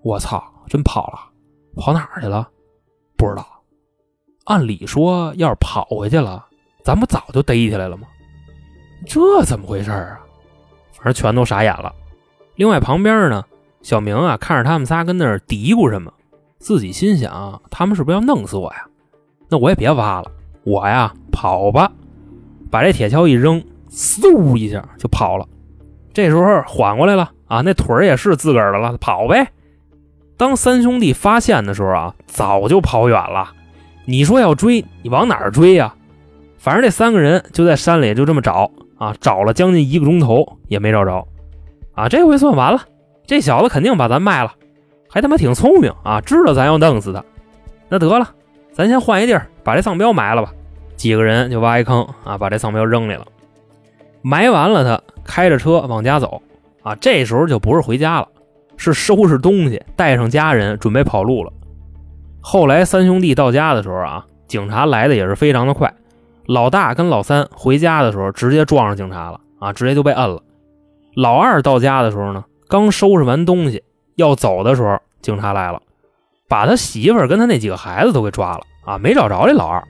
[0.01, 1.19] 我操，真跑了，
[1.75, 2.47] 跑哪儿去了？
[3.15, 3.45] 不知道。
[4.45, 6.45] 按理说，要是跑回去了，
[6.83, 8.07] 咱不早就逮起来了吗？
[9.05, 10.19] 这怎么回事啊？
[10.93, 11.93] 反正全都傻眼了。
[12.55, 13.43] 另外旁边呢，
[13.81, 16.11] 小明啊，看着他们仨跟那儿嘀咕什么，
[16.57, 18.85] 自己心想：他们是不是要弄死我呀？
[19.49, 20.31] 那我也别挖了，
[20.63, 21.91] 我呀跑吧。
[22.74, 25.45] 把这铁锹一扔，嗖一下就跑了。
[26.11, 29.47] 这时候缓过来了啊，那腿儿也是自个儿的了，跑呗。
[30.38, 33.51] 当三兄弟发现的时候啊，早就跑远了。
[34.05, 35.93] 你说要追，你往哪儿追呀？
[36.57, 41.28] 反正这三个人就在山里就这么找啊，找了将近一个钟头也没找着。
[41.93, 42.82] 啊，这回算完了，
[43.28, 44.51] 这小子肯定把咱卖了，
[45.07, 47.24] 还他妈挺聪明啊，知道咱要弄死他。
[47.88, 48.32] 那得了，
[48.71, 50.51] 咱先换一地儿，把这丧彪埋了吧。
[50.95, 53.25] 几个人就挖一坑啊，把这丧彪扔里了，
[54.21, 56.41] 埋完了，他开着车往家走
[56.81, 56.95] 啊。
[56.95, 58.27] 这时候就不是回家了，
[58.77, 61.51] 是收拾东西，带上家人准备跑路了。
[62.41, 65.93] 后来三兄弟到家的时候啊，警察来的也是非常的快。
[66.45, 70.41] 老大跟老三回家的时候，直接撞上警察了啊，直接就被摁了。
[71.15, 73.83] 老二到家的时候呢，刚收拾完东西
[74.15, 75.81] 要走的时候，警察来了，
[76.49, 79.81] 把他媳妇跟他那几个孩子都给抓了啊，没找着这老二。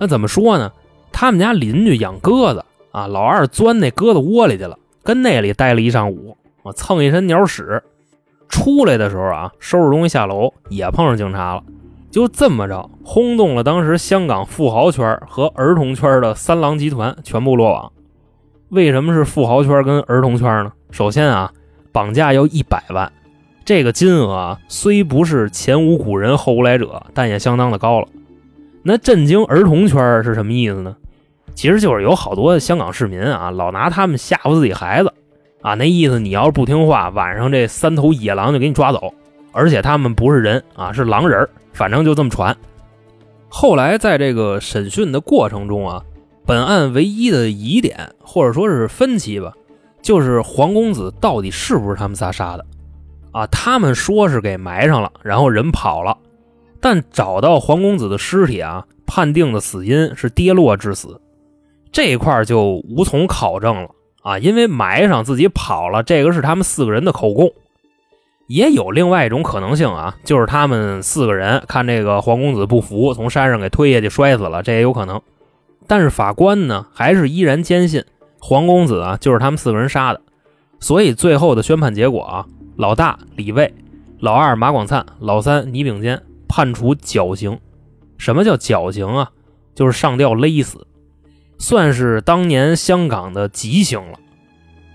[0.00, 0.72] 那怎么说呢？
[1.12, 7.82] 他们家邻居养鸽子啊，老二钻那鸽子窝里去了，跟那里待了一上午，啊，蹭一身鸟屎。
[8.48, 11.62] 出来的时候啊，收拾东西下楼也碰上警察了，
[12.10, 17.92] 就这么着轰动了当时香港富豪圈和儿童圈的三狼集团全部落网。
[18.70, 20.72] 为什么是富豪圈跟儿童圈呢？
[20.90, 21.52] 首先啊，
[21.92, 23.12] 绑架要一百万，
[23.64, 28.08] 这个金额啊，虽不是前无古人后无来者，但也相当的高了。
[28.82, 30.96] 那震惊儿童圈是什么意思呢？
[31.54, 35.12] 其实就是有好多香港市民啊，老拿他们吓唬自己孩子
[35.60, 35.74] 啊。
[35.74, 39.12] 那意思，你要是不听话，晚上这三头野狼就给你抓走，
[39.52, 42.56] 而且他们不是人啊，是狼人反正就这么传。
[43.48, 46.02] 后来在这个审讯的过程中啊，
[46.46, 49.52] 本案唯一的疑点或者说是分歧吧，
[50.00, 52.64] 就是黄公子到底是不是他们仨杀的
[53.32, 53.46] 啊？
[53.48, 56.16] 他们说是给埋上了，然后人跑了。
[56.80, 61.20] 但找到黄公子的尸体啊，判定的死因是跌落致死，
[61.92, 63.90] 这一块就无从考证了
[64.22, 67.50] 啊，因为埋上自己跑了，这个是他们四个人的口供。
[68.46, 75.20] 也有另外一种可能性啊，就是他们四个人看这个黄公子不服，从山上给推下去摔死了，这也有可能。
[75.86, 78.04] 但是法官呢，还是依然坚信
[78.40, 80.20] 黄公子啊就是他们四个人杀的，
[80.80, 83.72] 所以最后的宣判结果啊，老大李卫、
[84.18, 86.20] 老二马广灿、老三倪秉坚
[86.50, 87.58] 判处绞刑。
[88.18, 89.30] 什么叫绞刑啊？
[89.72, 90.84] 就是上吊勒死，
[91.56, 94.18] 算是当年香港的极刑了。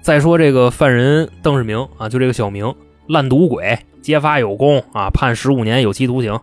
[0.02, 2.76] 再说这个犯人邓世明啊，就这个小明，
[3.08, 6.38] 烂赌鬼，揭发有功啊，判十五年有期徒刑。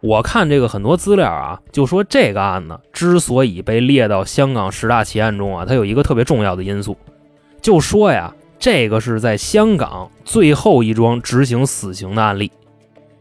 [0.00, 6.96] 我看这个很多资料啊，就说这个案子之所以被列到香港十大奇案中啊，它有一个特别重要的因素，
[7.60, 12.50] 就说呀，这个是在香港最后一桩执行死刑的案例。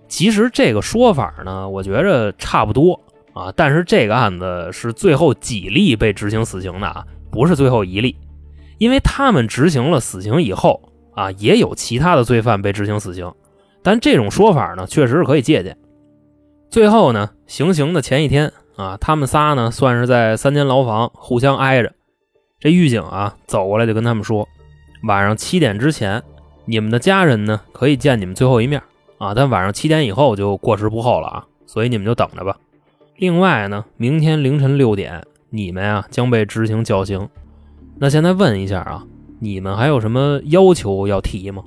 [0.07, 2.99] 其实这个说法呢，我觉着差不多
[3.33, 8.15] 啊，但是这个案子是最后几例被执行死刑的啊，不是最后一例。
[8.79, 13.31] 因为他们执行了死刑以后啊，也有其他的罪犯被执行死刑，
[13.81, 15.77] 但这种说法呢，确实是可以借鉴。
[16.69, 21.93] 最后呢，行刑的前一天啊，他们仨呢算是在三间牢房互相挨着。
[22.59, 24.47] 这狱警啊走过来就跟他们说，
[25.03, 26.21] 晚上七点之前，
[26.65, 28.81] 你们的家人呢可以见你们最后一面
[29.23, 32.57] 啊，但晚上七点以后就过时不候了啊，所以你们就等着吧。
[33.15, 37.29] 另外呢，明天凌晨六点，你们啊将被执行绞刑。
[37.97, 39.05] 那现在问一下啊，
[39.39, 41.63] 你们还有什么要求要提吗？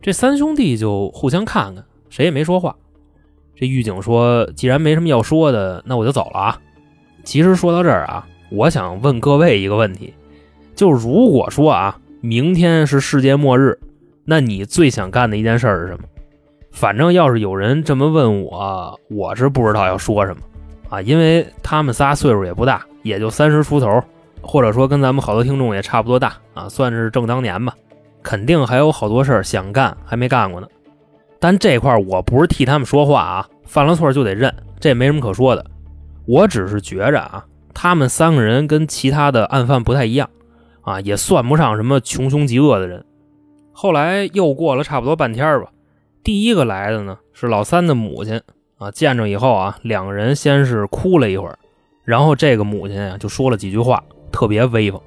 [0.00, 2.76] 这三兄弟就互相看看，谁也没说话。
[3.56, 6.60] 这狱警说：“既然没什么要说的，那我就走了啊。”
[7.24, 10.12] 其实说到这儿啊，我想问各位一个问题：
[10.74, 13.78] 就如果说啊，明天是世界末日，
[14.26, 16.04] 那你最想干的一件事是什么？
[16.76, 20.42] 反正要是有人这么问我，我是不知道要说什么
[20.90, 24.04] 啊，因为他们仨岁数也不大，也就三十出头。
[24.42, 27.74] 或者说跟咱们好多听众也差不多大啊，算是正当年吧，
[28.22, 30.68] 肯定还有好多事儿想干还没干过呢。
[31.40, 35.64] 但这块我不是替他们说话啊，犯了错就得认，这没什么可说的。
[36.26, 40.28] 我只是觉着啊，他们三个人跟其他的案犯不太一样
[40.82, 43.02] 啊，也算不上什么穷凶极恶的人。
[43.72, 45.70] 后来又过了差不多半天吧，
[46.26, 48.42] 第一个来的呢是老三的母亲
[48.78, 51.56] 啊，见着以后啊，两个人先是哭了一会儿，
[52.02, 54.02] 然后这个母亲啊就说了几句话。
[54.32, 55.00] 特别威风，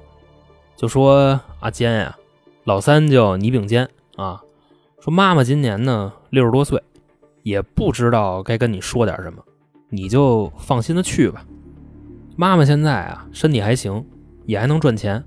[0.76, 2.16] 就说阿坚呀，
[2.64, 4.40] 老三叫倪炳坚啊，
[4.98, 6.82] 说妈妈今年呢六十多岁，
[7.42, 9.44] 也不知道该跟你说点什么，
[9.90, 11.44] 你就放心的去吧。
[12.34, 14.02] 妈妈现在啊身体还行，
[14.46, 15.22] 也还能赚钱，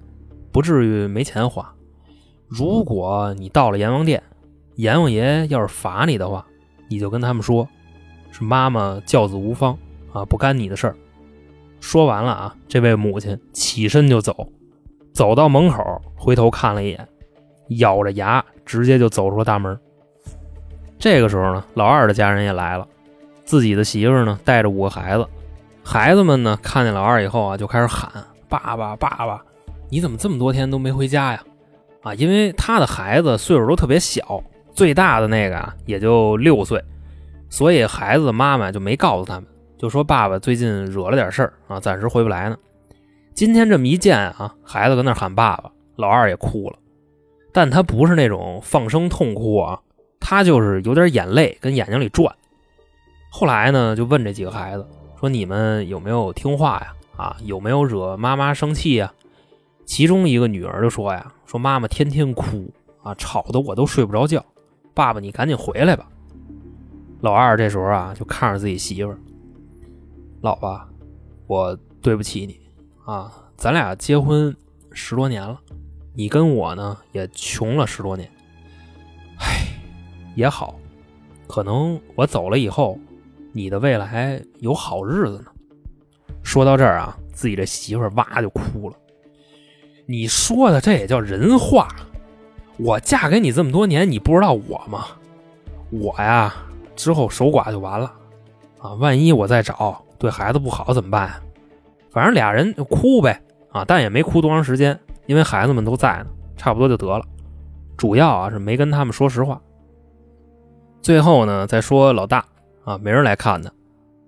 [0.51, 1.71] 不至于没钱花。
[2.47, 4.23] 如果你到了阎王殿，
[4.75, 6.45] 阎王爷要是罚你的话，
[6.87, 7.67] 你就跟他们说，
[8.31, 9.77] 是妈妈教子无方
[10.11, 10.95] 啊，不干你的事儿。
[11.79, 14.47] 说完了啊，这位母亲起身就走，
[15.13, 17.07] 走到门口，回头看了一眼，
[17.77, 19.77] 咬着牙直接就走出了大门。
[20.97, 22.87] 这个时候呢，老二的家人也来了，
[23.43, 25.27] 自己的媳妇呢带着五个孩子，
[25.83, 28.09] 孩子们呢看见老二以后啊，就开始喊
[28.47, 29.43] ：“爸爸，爸爸，
[29.89, 31.43] 你怎么这么多天都没回家呀？”
[32.01, 34.41] 啊，因为他的孩子岁数都特别小，
[34.73, 36.83] 最大的那个啊也就六岁，
[37.49, 39.45] 所以孩子的妈妈就没告诉他们。
[39.77, 42.57] 就说爸爸最近惹了点事儿啊，暂时回不来呢。
[43.33, 46.77] 今天这么一见啊，孩子搁那喊爸爸，老二也哭了，
[47.51, 49.79] 但他不是那种放声痛哭啊，
[50.19, 52.33] 他就是有点眼泪跟眼睛里转。
[53.29, 54.87] 后来呢，就问这几个孩子
[55.19, 56.93] 说：“你们有没有听话呀？
[57.17, 59.11] 啊，有没有惹妈妈生气呀？”
[59.85, 62.71] 其中一个女儿就说：“呀，说妈妈天天哭
[63.01, 64.45] 啊，吵得我都睡不着觉。
[64.93, 66.09] 爸爸，你赶紧回来吧。”
[67.21, 69.17] 老二这时候啊，就看着自己媳妇儿。
[70.41, 70.79] 老婆，
[71.47, 72.59] 我对不起你
[73.05, 73.31] 啊！
[73.55, 74.53] 咱俩结婚
[74.91, 75.57] 十多年了，
[76.13, 78.29] 你跟我呢也穷了十多年。
[79.39, 79.67] 唉，
[80.35, 80.77] 也好，
[81.47, 82.99] 可能我走了以后，
[83.53, 85.45] 你的未来有好日子呢。
[86.43, 88.97] 说到这儿啊，自己这媳妇哇就哭了。
[90.05, 91.87] 你说的这也叫人话？
[92.77, 95.05] 我嫁给你这么多年，你不知道我吗？
[95.91, 96.53] 我呀，
[96.95, 98.11] 之后守寡就完了
[98.79, 98.93] 啊！
[98.95, 100.03] 万一我再找……
[100.17, 101.33] 对孩子不好怎么办？
[102.09, 107.25] 反正俩人就哭呗啊，但也没哭多长时间，因为孩子们都在呢，差不多就得了。
[107.97, 109.61] 主要啊是没跟他们说实话。
[111.01, 112.45] 最后呢，再说老大
[112.85, 113.71] 啊，没人来看他，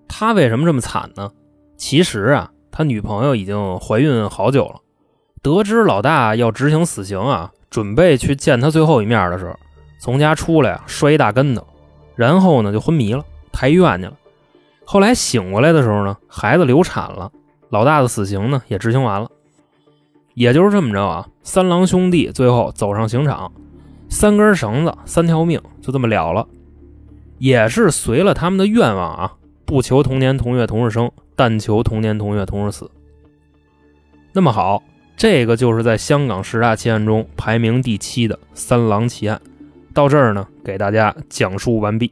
[0.08, 1.32] 他为什么这么惨呢？
[1.78, 4.82] 其实啊，他女朋友已经怀孕好久了，
[5.42, 9.54] 得知老大要执行死刑啊，准备去见他最后一面的时候，
[10.00, 11.68] 从家出来啊，摔一大跟头，
[12.16, 13.22] 然后呢就昏迷了，
[13.52, 14.14] 抬医院去了。
[14.86, 17.30] 后来醒过来的时候呢，孩子流产了，
[17.72, 19.30] 老大的死刑呢也执行完了。
[20.36, 23.52] 也就是这么着啊，三郎兄弟最后走上刑场，
[24.08, 26.48] 三根绳子，三条命，就这么了了。
[27.40, 29.34] 也是随了他们的愿望啊，
[29.66, 32.90] 不求同年同月同日生，但求同年同月同日死。
[34.32, 34.82] 那么好，
[35.18, 39.42] 这个就是在香港十大奇案中排名第七的三郎奇案。
[39.94, 42.12] 到这儿呢，给大家讲述完毕。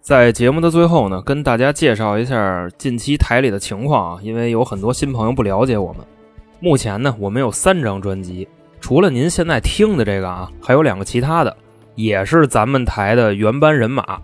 [0.00, 6.02] 在节目的最后呢，跟大家介绍一下近期台里的情况啊，因为有很多新朋友不了解我们。
[6.60, 8.46] 目前呢，我们有三张专辑，
[8.80, 11.56] 除了您现在听的这个啊，还有两个其他的，
[11.96, 14.20] 也是咱们台的原班人马。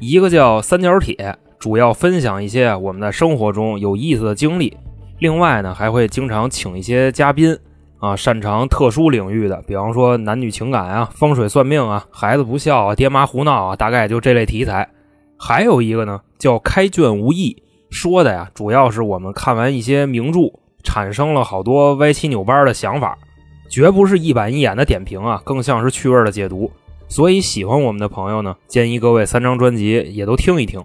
[0.00, 4.76] 一个叫三角铁，主要分享一些我们在生活中有意思的经历。
[5.24, 7.58] 另外呢，还会经常请一些嘉宾
[7.98, 14.86] 啊，擅长特殊领域的，比方说男女情感啊、风水算命啊、孩子不孝啊、爹妈胡闹啊，大概就这类题材。
[15.38, 20.40] 还有一个呢，叫开卷无益，说的呀，主要是我们看完一些名著，
[20.82, 23.16] 产生了好多歪七扭八的想法，
[23.70, 26.70] 绝不是一板一眼的点评啊，更像是趣味的解读。
[27.08, 30.84] 所以喜欢我们的朋友呢，建议各位三张专辑也都听一听，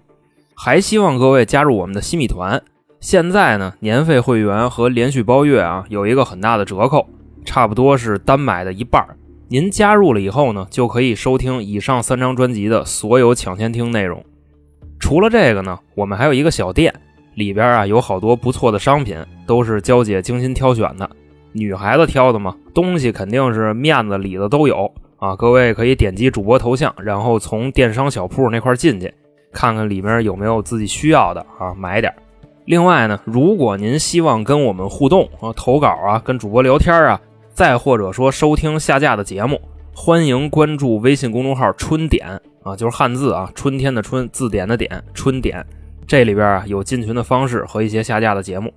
[0.55, 2.63] 还希望各位加入我们的新米团。
[2.99, 7.07] 现在呢，年费会员和连续包月啊，有一个很大的折扣，
[7.45, 9.05] 差不多是单买的一半
[9.47, 14.23] 您加入了以后呢，就可以收听以上三张专辑的所有抢先听内容。
[14.99, 16.93] 除了这个呢，我们还有一个小店，
[17.35, 21.09] 里边啊有好多不错的商品，都是娇姐精心挑选的。
[21.53, 25.37] 女孩子挑的嘛，东西肯定是面子里子都有啊。
[25.37, 29.11] 各位可以点击主播头像，然后从电商小铺那块进去，
[29.53, 32.13] 看看里面有没有自己需要的啊，买点。
[32.69, 37.19] 另外呢，如果您希望跟我们互动啊、投稿啊、跟主播聊天啊，
[37.51, 39.59] 再或者说收听下架的节目，
[39.91, 42.39] 欢迎关注微信公众号“春点”。
[42.61, 45.65] 啊，就是汉字啊，春天的春，字典的典，春点。
[46.05, 48.71] 这里边啊有进群的方式和一些下架的节目。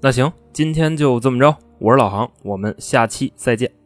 [0.00, 3.77] 那行，今天就这么着，我是老航，我们下期再见。